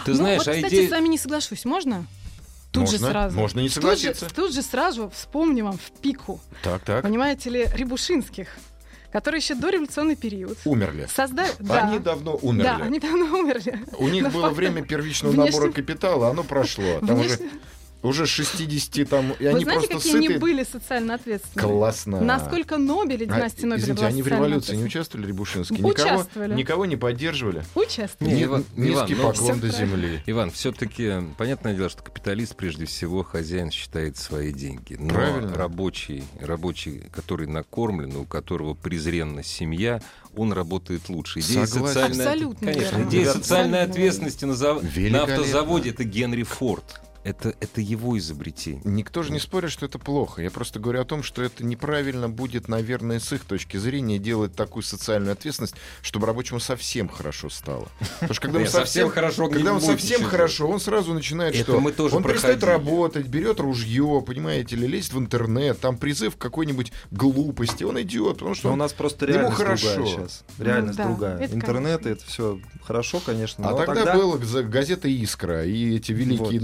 [0.04, 0.88] Ты Ну, знаешь, вот, а кстати, идея...
[0.88, 2.06] с вами не соглашусь, можно?
[2.72, 3.36] Тут можно, же сразу.
[3.38, 4.28] Можно не Тут же, согласиться.
[4.34, 6.40] тут же сразу вспомню вам в пику.
[6.62, 7.02] Так, так.
[7.02, 8.48] Понимаете ли, Рябушинских,
[9.12, 11.06] которые еще до революционный период Умерли.
[11.14, 11.50] создали...
[11.60, 11.82] Да.
[11.88, 12.62] Они давно умерли.
[12.64, 13.84] Да, они давно умерли.
[13.98, 16.98] У них Но было время первичного внешне- набора капитала, оно прошло.
[17.00, 17.50] Там Внешне- уже
[18.10, 20.40] 60 там, и Вы они знаете, просто какие они сыты.
[20.40, 21.62] были социально ответственны?
[21.62, 22.20] Классно.
[22.20, 25.78] Насколько Нобель и А, династия Нобеля Извините, они в революции не участвовали, Рябушинские?
[25.78, 26.54] Никого, Участвовали.
[26.54, 27.62] никого не поддерживали?
[27.74, 28.34] Участвовали.
[28.34, 29.96] Не, Ни- Иван- низкий Иван, ну, поклон до правильно.
[29.96, 30.22] земли.
[30.26, 34.96] Иван, все-таки понятное дело, что капиталист прежде всего хозяин считает свои деньги.
[34.98, 35.54] Но Правильно.
[35.54, 40.02] рабочий, рабочий, который накормлен, у которого презренна семья,
[40.36, 41.40] он работает лучше.
[41.40, 43.08] Идея социальной, Абсолютно конечно, верно.
[43.10, 47.00] идея социальной ответственности на, зав- на автозаводе это Генри Форд.
[47.24, 48.80] Это, это его изобретение.
[48.84, 50.42] Никто же не спорит, что это плохо.
[50.42, 54.54] Я просто говорю о том, что это неправильно будет, наверное, с их точки зрения делать
[54.54, 57.88] такую социальную ответственность, чтобы рабочему совсем хорошо стало.
[58.20, 61.78] Потому что когда ему Нет, совсем хорошо когда он совсем хорошо, он сразу начинает, что
[61.80, 66.38] мы тоже он перестает работать, берет ружье, понимаете, или лезет в интернет, там призыв к
[66.38, 69.94] какой-нибудь глупости, он идет, потому что Но у он- нас просто реальность хорошо.
[69.94, 70.44] другая сейчас.
[70.58, 71.46] Реальность да, другая.
[71.46, 73.68] Интернет это все хорошо, конечно.
[73.68, 76.62] А тогда, была г- газета «Искра», и эти великие Вот,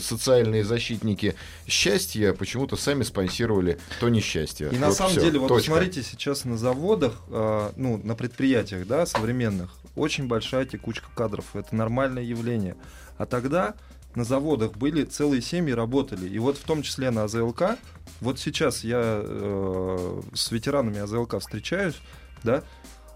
[0.00, 1.34] социальные защитники
[1.66, 4.68] счастья почему-то сами спонсировали то несчастье.
[4.72, 5.70] И на Вот самом всё, деле, вот точка.
[5.70, 11.54] посмотрите сейчас на заводах, э, ну, на предприятиях, да, современных, очень большая текучка кадров.
[11.54, 12.76] Это нормальное явление.
[13.18, 13.74] А тогда
[14.14, 16.28] на заводах были целые семьи работали.
[16.28, 17.76] И вот в том числе на АЗЛК,
[18.20, 21.96] вот сейчас я э, с ветеранами АЗЛК встречаюсь,
[22.42, 22.62] да,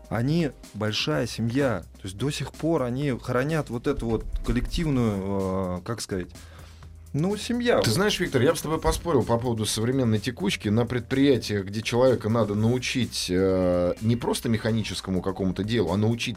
[0.09, 1.85] они большая семья.
[1.97, 6.29] То есть до сих пор они хранят вот эту вот коллективную, э, как сказать,
[7.13, 7.81] ну, семья.
[7.81, 10.69] Ты знаешь, Виктор, я бы с тобой поспорил по поводу современной текучки.
[10.69, 16.37] На предприятиях, где человека надо научить э, не просто механическому какому-то делу, а научить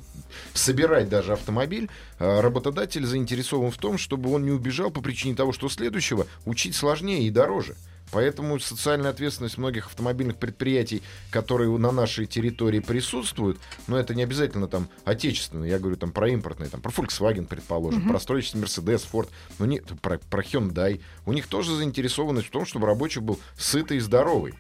[0.53, 5.51] собирать даже автомобиль, э, работодатель заинтересован в том, чтобы он не убежал по причине того,
[5.51, 7.75] что следующего учить сложнее и дороже.
[8.11, 14.67] Поэтому социальная ответственность многих автомобильных предприятий, которые на нашей территории присутствуют, но это не обязательно
[14.67, 19.29] там отечественные, я говорю там про импортные, там про Volkswagen, предположим, про строительство Mercedes, Ford,
[19.59, 21.01] ну не, про, про Hyundai.
[21.25, 24.53] У них тоже заинтересованность в том, чтобы рабочий был сытый и здоровый.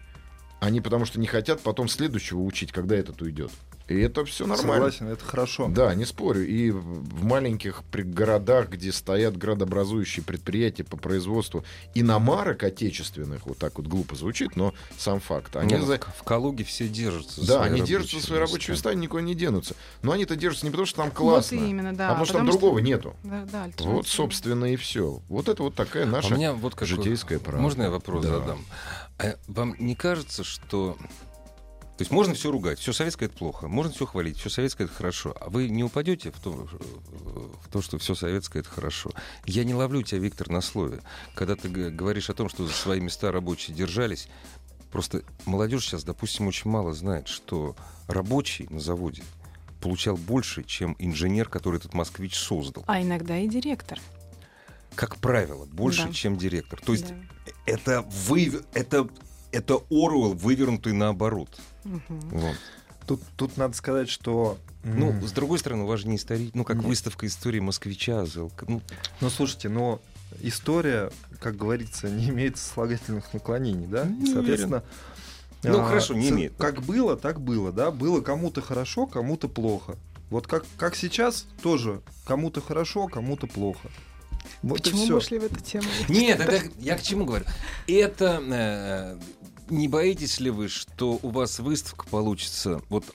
[0.59, 3.51] Они потому что не хотят потом следующего учить, когда этот уйдет.
[3.91, 4.91] И это все нормально.
[4.91, 5.67] Согласен, это хорошо.
[5.69, 6.47] Да, не спорю.
[6.47, 13.87] И в маленьких городах, где стоят градообразующие предприятия по производству иномарок отечественных, вот так вот
[13.87, 15.55] глупо звучит, но сам факт.
[15.55, 17.45] Они ну, за- в, Калуге все держатся.
[17.45, 19.75] Да, они держатся за свои рабочие места, никуда не денутся.
[20.01, 22.07] Но они-то держатся не потому, что там классно, Вот именно, да.
[22.07, 23.15] а потому что там другого нету.
[23.23, 25.21] Да, да, Вот, собственно, и все.
[25.27, 27.61] Вот это вот такая А наша у меня вот какой- житейская правда.
[27.61, 28.39] Можно я вопрос Да.
[28.39, 28.65] задам?
[29.19, 30.97] А вам не кажется, что...
[32.01, 34.93] То есть можно все ругать, все советское это плохо, можно все хвалить, все советское это
[34.93, 35.35] хорошо.
[35.39, 39.11] А вы не упадете в то, в то, что все советское это хорошо.
[39.45, 41.01] Я не ловлю тебя, Виктор, на слове.
[41.35, 44.29] Когда ты говоришь о том, что за свои места рабочие держались,
[44.91, 47.75] просто молодежь сейчас, допустим, очень мало знает, что
[48.07, 49.21] рабочий на заводе
[49.79, 52.83] получал больше, чем инженер, который этот москвич создал.
[52.87, 53.99] А иногда и директор.
[54.95, 56.13] Как правило, больше, Да.
[56.13, 56.81] чем директор.
[56.81, 57.15] То есть Да.
[57.67, 59.07] это вы, это
[59.51, 61.59] это Оруэлл, вывернутый наоборот.
[61.83, 62.29] Мгм.
[62.29, 62.55] Вот.
[63.07, 64.57] Тут, тут надо сказать, что...
[64.83, 66.85] Ну, м, с другой стороны, у вас же не история, ну, как Нет.
[66.85, 68.25] выставка истории москвича.
[68.67, 68.81] Ну,
[69.19, 69.99] Ну, слушайте, но
[70.39, 74.05] история, как говорится, не имеет сослагательных наклонений, да?
[74.05, 74.83] Не И, соответственно...
[75.63, 76.55] Ну, а, хорошо, не имеет.
[76.57, 77.91] Как было, так было, да?
[77.91, 79.95] Было кому-то хорошо, кому-то плохо.
[80.31, 83.89] Вот как, как сейчас тоже кому-то хорошо, кому-то плохо.
[84.63, 85.85] Вот Почему мы ушли в эту тему?
[86.09, 87.45] Нет, это я к чему говорю?
[87.85, 89.19] Это э,
[89.71, 93.05] не боитесь ли вы, что у вас выставка получится вот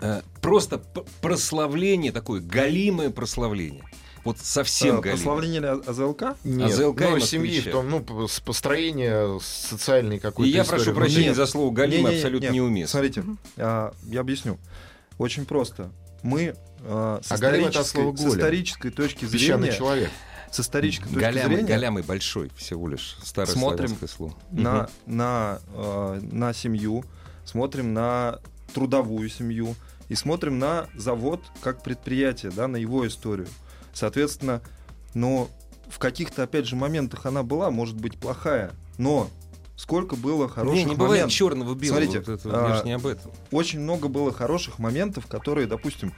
[0.00, 0.78] э, просто
[1.20, 3.84] прославление такое галимое прославление,
[4.24, 5.16] вот совсем А, галимое.
[5.16, 6.22] Прославление А- АЗЛК?
[6.44, 10.78] Нет, АЗЛК ну, семьи в том, ну, п- с построения социальной какой-то И я истории
[10.78, 11.04] прошу внутри.
[11.04, 11.36] прощения Нет.
[11.36, 12.54] за слово галимое, Не-не-не, абсолютно нет.
[12.54, 12.90] неуместно.
[12.90, 13.24] Смотрите,
[13.56, 14.58] а, я объясню.
[15.18, 15.90] Очень просто.
[16.22, 20.10] Мы а, с, А исторической, с исторической точки Песчаный зрения, человек.
[20.50, 23.16] С исторической точки Галямый, зрения, галямый большой всего лишь.
[23.22, 23.96] Старое Смотрим.
[24.08, 24.34] слово.
[24.50, 27.04] на, на, э, на семью,
[27.44, 28.40] смотрим на
[28.74, 29.74] трудовую семью
[30.08, 33.48] и смотрим на завод как предприятие, да, на его историю.
[33.92, 34.60] Соответственно,
[35.14, 35.48] но
[35.88, 39.28] в каких-то, опять же, моментах она была, может быть, плохая, но
[39.76, 41.32] сколько было хороших не, не бывает моментов.
[41.32, 42.00] черного белого.
[42.00, 43.30] Смотрите, вот это, а, не об этом.
[43.50, 46.12] Очень много было хороших моментов, которые, допустим,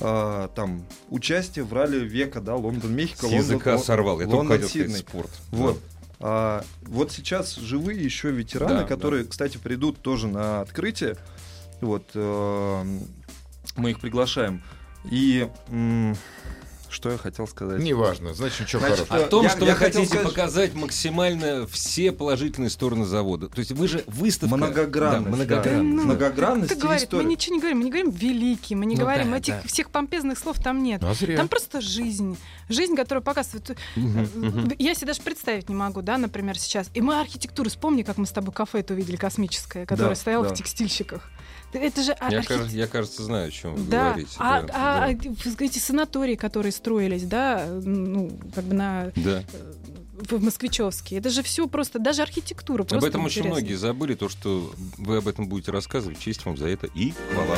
[0.00, 4.20] э, там, участие в ралли века, да, Лондон, Мехико, С языка Лондон, сорвал.
[4.20, 4.96] Я только Лондон, Сидней.
[4.98, 5.30] спорт.
[5.50, 5.80] Вот.
[6.18, 11.16] А, вот сейчас живые еще ветераны, Да, которые, кстати, придут тоже на открытие.
[11.80, 12.84] Вот э,
[13.76, 14.62] мы их приглашаем.
[15.10, 16.16] И м,
[16.96, 17.80] что я хотел сказать?
[17.80, 19.26] Неважно, значит, ничего Значит, хорошего.
[19.26, 23.48] О том, Я- что я вы хотел хотите сказать- показать максимально все положительные стороны завода.
[23.48, 24.56] То есть вы же выставка...
[24.56, 25.70] Многогранность, Да, да.
[25.70, 25.94] многогранность.
[25.96, 29.02] Ну, Многогранность Ты говорит, мы ничего не говорим, мы не говорим великий, мы не Ну
[29.02, 29.68] говорим да, этих да.
[29.68, 31.02] всех помпезных слов там нет.
[31.04, 31.36] А зря.
[31.36, 32.36] Там просто жизнь.
[32.68, 33.76] Жизнь, которая показывает.
[33.94, 34.72] Мгм.
[34.78, 36.90] Я себе даже представить не могу, да, например, сейчас.
[36.94, 40.44] И мы архитектуру, вспомни, как мы с тобой кафе это увидели, космическое, которое Да, стояло
[40.48, 40.54] да.
[40.54, 41.30] в текстильщиках.
[41.72, 44.30] Это же ар- Я, архи- кажется, я, кажется, знаю, о чем вы Да, говорите.
[44.38, 45.04] а, да, а- да.
[45.04, 49.42] а эти санатории, которые строились, да, ну, как бы на Да.
[49.42, 49.72] э,
[50.30, 53.58] в Москвичевске, это же все просто, даже архитектура Об просто этом очень интересно.
[53.60, 56.20] многие забыли, то, что вы об этом будете рассказывать.
[56.20, 57.56] Честь вам за это и хвала.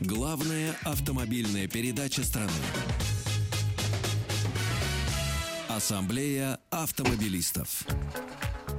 [0.00, 2.50] Главная автомобильная передача страны.
[5.68, 7.84] Ассамблея автомобилистов.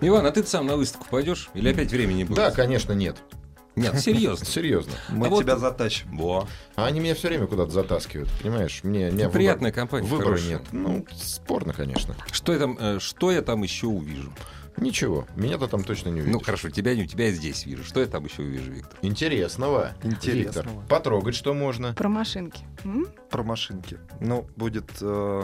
[0.02, 1.50] Иван, а ты сам на выставку пойдешь?
[1.54, 2.36] Или опять времени будет?
[2.38, 3.18] Да, конечно, нет.
[3.78, 4.46] Нет, серьезно.
[4.46, 4.94] Серьезно.
[5.10, 6.18] Мы А вот- тебя затащим.
[6.18, 6.48] Во.
[6.76, 8.82] А они меня все время куда-то затаскивают, понимаешь?
[8.84, 10.50] Мне, мне Ну, приятная компания, Выбора хорошая.
[10.50, 10.62] нет.
[10.72, 12.16] Ну, спорно, конечно.
[12.32, 14.34] Что я там, э, что я там еще увижу?
[14.78, 16.34] Ничего, меня-то там точно не увидишь.
[16.34, 17.84] Ну хорошо, тебя не, тебя я здесь вижу.
[17.84, 18.96] Что я там еще увижу, Виктор?
[19.02, 19.94] Интересного.
[20.04, 20.68] Интересного.
[20.68, 21.94] Виктор, потрогать что можно.
[21.96, 22.64] Про машинки.
[22.84, 23.08] М?
[23.32, 23.98] Про машинки.
[24.20, 25.44] Ну, будет э,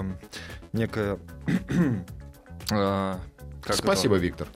[0.72, 1.18] некая...
[2.72, 3.16] э,
[3.64, 4.48] как Спасибо, это- Виктор.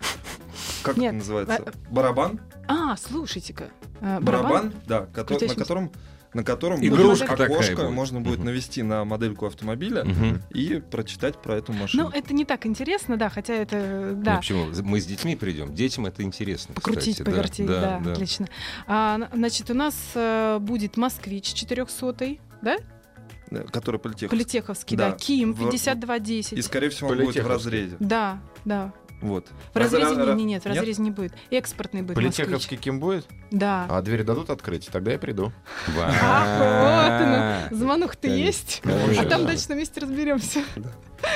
[0.83, 1.63] Как Нет, это называется?
[1.65, 2.39] э, Барабан?
[2.67, 3.69] А, слушайте-ка.
[4.01, 5.91] э, Барабан, да, кото- на котором
[6.33, 7.89] на котором Игрушка окошко, будет.
[7.91, 8.47] можно будет Мгм.
[8.47, 10.41] навести на модельку автомобиля Мгм.
[10.53, 12.03] и прочитать про эту машину.
[12.03, 14.65] Ну, это не так интересно, да, хотя это, Ну, да, почему?
[14.83, 15.73] Мы с детьми придем.
[15.73, 16.75] Детям это интересно.
[16.75, 17.31] покрутить, кстати, да.
[17.31, 18.47] повертеть, да, отлично.
[18.87, 19.95] А, значит, у нас
[20.61, 22.77] будет «Москвич» 400 да?
[23.49, 24.29] Да, который политех.
[24.29, 25.15] Политеховский, да, Да.
[25.17, 26.57] Ким В- 5210.
[26.59, 27.71] И, скорее всего, он будет в Политеховский.
[27.71, 27.95] разрезе.
[27.99, 28.93] Да, да.
[29.21, 29.47] Вот.
[29.73, 31.33] В разрезе Раз- не, раз- нет, в разрезе не будет.
[31.49, 32.15] Экспортный будет.
[32.15, 33.25] Политеховский кем будет?
[33.49, 33.87] Да.
[33.89, 34.87] А дверь дадут открыть?
[34.91, 35.51] Тогда я приду.
[35.97, 37.77] Ах, вот оно.
[37.77, 38.81] Заманух-то есть.
[38.85, 40.61] А там дальше на месте разберемся.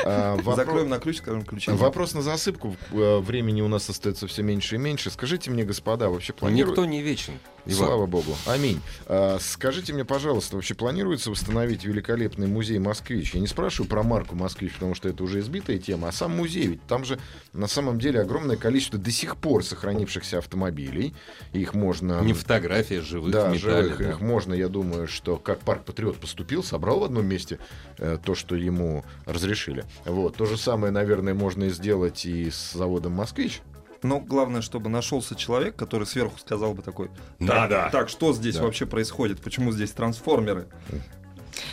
[0.05, 1.71] А, вопро- Закроем на ключ, скажем, ключи.
[1.71, 2.75] Вопрос на засыпку.
[2.91, 5.09] Э, Времени у нас остается все меньше и меньше.
[5.09, 6.77] Скажите мне, господа, вообще планируют...
[6.77, 7.33] Никто не вечен.
[7.65, 7.87] Иван.
[7.87, 8.35] Слава богу.
[8.47, 8.81] Аминь.
[9.05, 13.35] А, скажите мне, пожалуйста, вообще планируется восстановить великолепный музей «Москвич»?
[13.35, 16.65] Я не спрашиваю про марку «Москвич», потому что это уже избитая тема, а сам музей.
[16.67, 17.19] Ведь там же
[17.53, 21.13] на самом деле огромное количество до сих пор сохранившихся автомобилей.
[21.53, 22.21] Их можно...
[22.21, 23.83] Не фотография а живых да, в металле.
[23.83, 23.97] живых.
[23.99, 24.09] да.
[24.09, 27.59] Их можно, я думаю, что как парк Патриот поступил, собрал в одном месте
[27.97, 29.70] э, то, что ему разрешили.
[30.05, 30.35] Вот.
[30.37, 33.61] То же самое, наверное, можно и сделать и с заводом «Москвич».
[34.03, 37.89] Но главное, чтобы нашелся человек, который сверху сказал бы такой, Да, так, да.
[37.91, 38.63] так, что здесь Да.
[38.63, 39.41] вообще происходит?
[39.41, 40.67] Почему здесь трансформеры?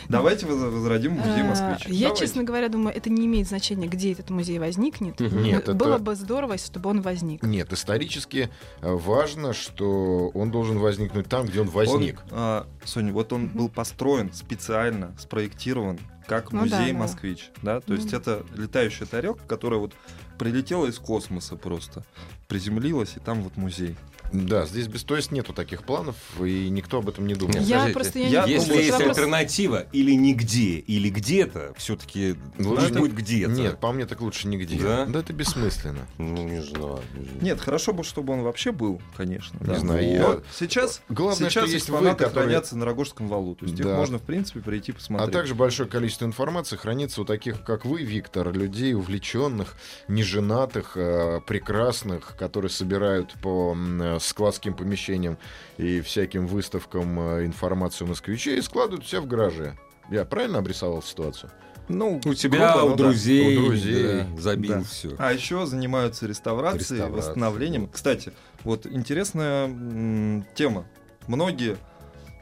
[0.07, 1.87] Давайте воз- возродим музей Э, «Москвич».
[1.87, 2.25] Я, Давайте.
[2.25, 5.19] честно говоря, думаю, это не имеет значения, где этот музей возникнет.
[5.19, 7.41] Нет, это- Было бы здорово, чтобы он возник.
[7.43, 8.49] Нет, исторически
[8.81, 12.19] э, важно, что он должен возникнуть там, где он возник.
[12.25, 16.99] Он, а, Соня, вот он был построен специально, спроектирован как Ну да, музей да.
[16.99, 17.49] «Москвич».
[17.63, 17.79] Да?
[17.79, 18.17] То Ну есть да.
[18.17, 19.93] это летающая тарелка, которая вот
[20.37, 22.05] прилетела из космоса просто,
[22.47, 23.97] приземлилась, и там вот музей.
[24.31, 27.53] Да, здесь без то есть нету таких планов, и никто об этом не думал.
[27.55, 31.73] Нет, Я скажите, просто я я не Если есть вопрос- альтернатива или нигде, или где-то,
[31.77, 33.51] все-таки Лучше не- будет где-то.
[33.51, 34.77] Нет, по мне так лучше нигде.
[34.79, 35.05] Да?
[35.05, 36.05] Да, это бессмысленно.
[36.17, 36.99] Ну, не знаю.
[37.15, 37.41] не знаю.
[37.41, 39.57] Нет, хорошо бы, чтобы он вообще был, конечно.
[39.59, 39.79] Не да.
[39.79, 42.29] знаю, Но я- Сейчас, Главное, сейчас что есть вы, которые...
[42.29, 43.55] хранятся на Рогожском валу.
[43.55, 43.95] То есть их Да.
[43.95, 45.31] можно, в принципе, прийти А посмотреть.
[45.33, 49.75] также большое количество информации хранится у таких, как вы, Виктор, людей увлеченных,
[50.07, 53.73] неженатых, э, прекрасных, которые собирают по
[54.19, 55.37] э, складским помещениям
[55.77, 59.77] и всяким выставкам э, информацию москвичей и складывают все в гараже.
[60.11, 61.51] Я правильно обрисовал ситуацию?
[61.87, 63.03] Ну, У тебя, грубо, у ну да.
[63.05, 64.03] друзей, У друзей.
[64.03, 64.83] да, забил Да.
[64.83, 65.15] все.
[65.17, 67.81] А еще занимаются реставрацией, Реставрацией, восстановлением.
[67.83, 67.91] вот.
[67.93, 68.31] Кстати,
[68.63, 70.85] вот интересная м, тема.
[71.27, 71.77] Многие,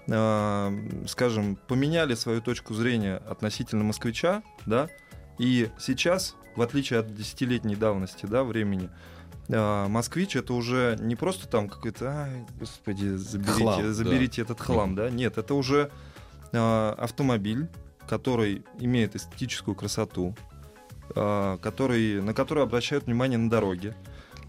[0.09, 0.73] а,
[1.07, 4.89] скажем, поменяли свою точку зрения относительно москвича, да,
[5.37, 8.89] и сейчас, в отличие от десятилетней давности, да, времени,
[9.49, 13.93] а, москвич это уже не просто там какой-то, ай, господи, заберите, Хлам, да.
[13.93, 15.91] заберите этот хлам, да, нет, это уже
[16.53, 17.67] а, автомобиль,
[18.07, 20.35] который имеет эстетическую красоту,
[21.15, 23.95] а, который, на который обращают внимание на дороге,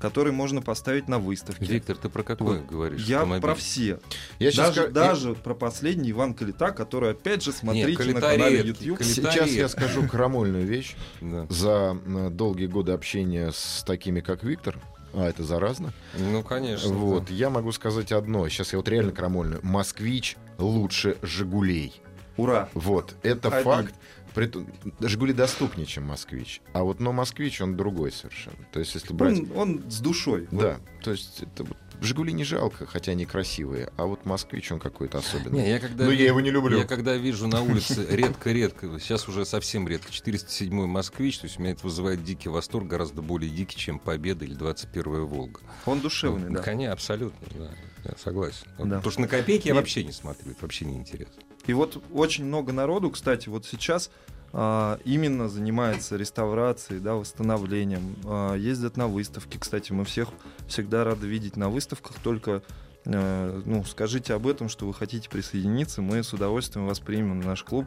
[0.01, 1.65] который можно поставить на выставке.
[1.65, 2.67] Виктор, ты про какой Вот.
[2.67, 3.05] говоришь?
[3.05, 3.43] Я автомобиль?
[3.43, 3.99] про все.
[4.39, 8.63] Я даже, ска- даже про последний Иван Калита, который, опять же, смотрите на Калита канале
[8.63, 8.99] редкий, YouTube.
[8.99, 10.95] Калита Сейчас я скажу крамольную вещь.
[11.21, 11.47] Да.
[11.51, 11.95] За
[12.31, 14.79] долгие годы общения с такими, как Виктор,
[15.15, 16.91] а это заразно, Ну, конечно.
[16.93, 17.35] Вот, да.
[17.35, 18.49] я могу сказать одно.
[18.49, 19.61] Сейчас я вот реально крамольную.
[19.63, 22.01] Москвич лучше Жигулей.
[22.37, 22.69] Ура!
[22.75, 23.65] Вот, это Один.
[23.65, 23.95] факт.
[24.38, 24.66] Притом-
[25.01, 26.61] Жигули доступнее, чем Москвич.
[26.72, 28.57] А вот но Москвич, он другой совершенно.
[28.72, 29.38] То есть, если брать...
[29.38, 30.48] Он, он с душой.
[30.51, 30.61] Вот.
[30.61, 34.79] Да, то есть это вот Жигули не жалко, хотя они красивые, а вот Москвич, он
[34.79, 35.62] какой-то особенный.
[35.62, 36.79] Не, я когда, Но я его не люблю.
[36.79, 41.72] Я когда вижу на улице редко-редко, сейчас уже совсем редко, 407-й «Москвич», то есть меня
[41.72, 45.61] это вызывает дикий восторг, гораздо более дикий, чем «Победа» или 21-я «Волга».
[45.87, 46.62] Он душевный, да.
[46.62, 47.70] Конечно, абсолютно, да,
[48.05, 48.66] я согласен.
[48.79, 48.96] Вот, Да.
[48.96, 51.42] Потому что на копейки я вообще не смотрю, это вообще не интересно.
[51.69, 54.11] И вот очень много народу, кстати, вот сейчас
[54.55, 59.59] а, именно занимается реставрацией, да, восстановлением, а, ездят на выставки.
[59.59, 60.29] Кстати, мы всех
[60.67, 62.63] всегда рады видеть на выставках, только
[63.05, 67.47] э, ну, скажите об этом, что вы хотите присоединиться, мы с удовольствием вас примем в
[67.47, 67.85] наш клуб.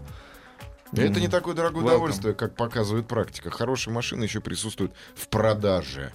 [0.94, 1.88] Это не такое дорогое welcome.
[1.88, 3.50] удовольствие, как показывает практика.
[3.50, 6.12] Хорошие машины еще присутствуют в продаже.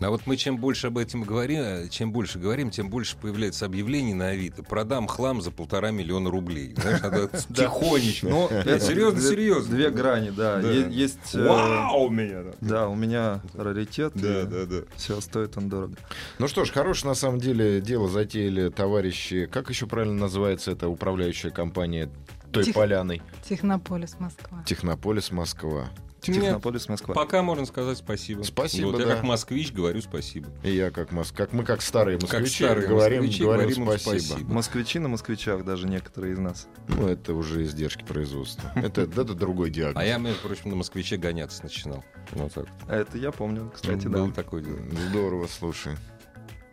[0.00, 3.66] А вот мы чем больше об этом говорим, э, чем больше говорим, тем больше появляется
[3.66, 4.62] объявлений на Авито.
[4.62, 6.72] Продам хлам за полтора миллиона рублей.
[6.76, 8.28] Знаешь, надо тихонечко.
[8.28, 9.74] Ну, это серьезно, серьезно.
[9.74, 10.60] Две грани, да.
[10.60, 11.34] Есть...
[11.34, 12.44] э, Вау, у меня.
[12.60, 14.12] Да, у меня раритет.
[14.14, 14.76] Да, да, да.
[14.94, 15.96] Все, стоит он дорого.
[16.38, 19.46] Ну что ж, хорошее на самом деле дело затеяли товарищи.
[19.46, 22.08] Как еще правильно называется эта управляющая компания
[22.52, 23.20] той поляной?
[23.48, 24.62] Технополис Москва.
[24.64, 25.90] Технополис Москва.
[26.20, 27.14] Технополис Москва.
[27.14, 28.42] Пока можно сказать спасибо.
[28.42, 29.14] Спасибо, Вот я да.
[29.14, 30.48] как москвич говорю спасибо.
[30.62, 31.34] И я как моск...
[31.34, 34.20] как мы как старые Как москвичи старые говорим, москвичи говорим говорим им спасибо.
[34.20, 34.52] спасибо.
[34.52, 36.68] Москвичи на москвичах даже некоторые из нас.
[36.88, 38.72] Ну это уже издержки производства.
[38.76, 40.02] Это, это другой диагноз.
[40.02, 42.04] А я, между прочим, на москвиче гоняться начинал.
[42.32, 42.66] Вот так.
[42.88, 44.28] А это я помню, кстати, да.
[44.30, 44.78] такое дело.
[45.10, 45.96] Здорово, слушай.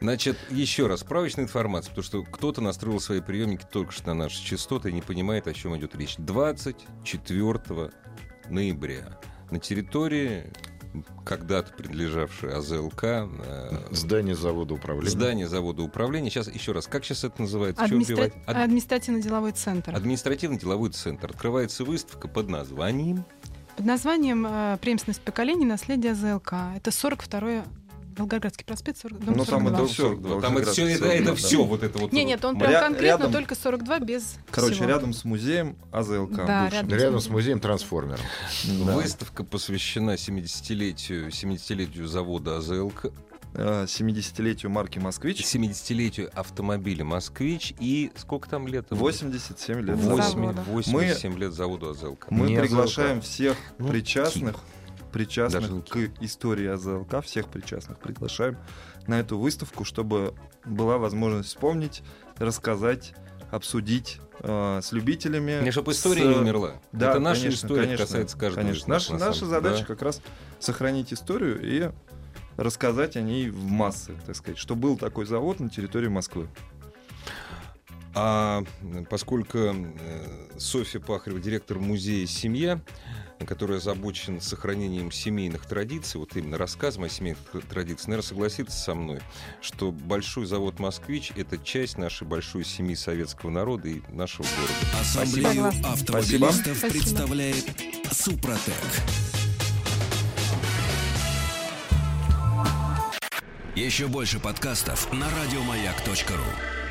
[0.02, 4.43] Значит, еще раз, справочная информация, потому что кто-то настроил свои приемники только что на наши
[4.43, 6.16] частоты и не понимает, о чем идет речь.
[6.18, 7.91] 24
[8.50, 9.20] ноября
[9.52, 10.52] на территории
[11.26, 13.30] когда-то принадлежавшей АЗЛК,
[13.91, 15.10] Здание завода управления.
[15.10, 16.30] здание завода управления.
[16.30, 17.84] Сейчас еще раз, как сейчас это называется?
[17.84, 18.32] Администра-?
[18.46, 19.93] Ад- Административно-деловой центр.
[19.93, 21.32] Административно-деловой центр.
[21.32, 23.26] Открывается выставка под названием
[23.76, 25.66] Под названием э, «Преемственность поколений.
[25.66, 26.54] Наследие ЗЛК».
[26.78, 27.64] Это 42-й
[28.18, 29.78] Волгоградский проспект, 40, дом Ну, там 42.
[29.80, 31.36] это всё, Там это все, это, это да.
[31.36, 32.13] все, вот это вот.
[32.13, 34.88] Не, нет, он Ря- прям конкретно рядом- только 42 без Короче, всего.
[34.88, 36.36] рядом с музеем АЗЛК.
[36.45, 36.80] Да, бывшим.
[36.89, 36.99] рядом.
[36.99, 38.20] Рядом с музеем трансформером.
[38.86, 38.93] Да.
[38.95, 43.07] Выставка посвящена 70-летию, 70-летию завода АЗЛК,
[43.57, 45.41] Э, 70-летию марки «Москвич».
[45.45, 48.88] 70-летию автомобиля «Москвич» и сколько там лет?
[48.89, 49.95] 87 лет.
[49.95, 50.24] Восемь.
[50.34, 50.61] завода.
[50.61, 50.61] 8, Завода.
[50.72, 52.28] 87 лет заводу АЗЛК.
[52.32, 53.24] Мы Не приглашаем АЗЛК.
[53.24, 54.57] всех Ну, причастных,
[55.16, 58.57] причастных не к истории АЗЛК, всех причастных приглашаем
[59.07, 60.34] на эту выставку, чтобы
[60.66, 62.03] была возможность вспомнить,
[62.38, 63.13] рассказать,
[63.49, 65.63] обсудить э, с любителями.
[65.63, 66.82] Не, чтобы с- история не умерла.
[66.91, 68.89] Да, это наша конечно, история, конечно, касается каждого Конечно.
[68.89, 69.09] нас.
[69.09, 69.86] Наша, на наша задача да.
[69.86, 70.22] как раз
[70.59, 71.91] сохранить историю и
[72.57, 76.49] рассказать о ней в массы, так сказать, что был такой завод на территории Москвы.
[78.18, 78.63] А
[79.09, 82.80] поскольку э, Софья Пахарева, директор музея «Семья»,
[83.45, 87.39] который озабочен сохранением семейных традиций, вот именно рассказом о семейных
[87.70, 89.20] традициях, наверное, согласится со мной,
[89.61, 95.01] что большой завод «Москвич»— это часть нашей большой семьи советского народа и нашего города.
[95.01, 95.91] Ассамблею Согласна.
[95.91, 96.89] автомобилистов Спасибо.
[96.89, 97.66] представляет
[98.11, 98.74] Супротек.
[103.76, 106.85] Еще больше подкастов на радиомаяк.ру.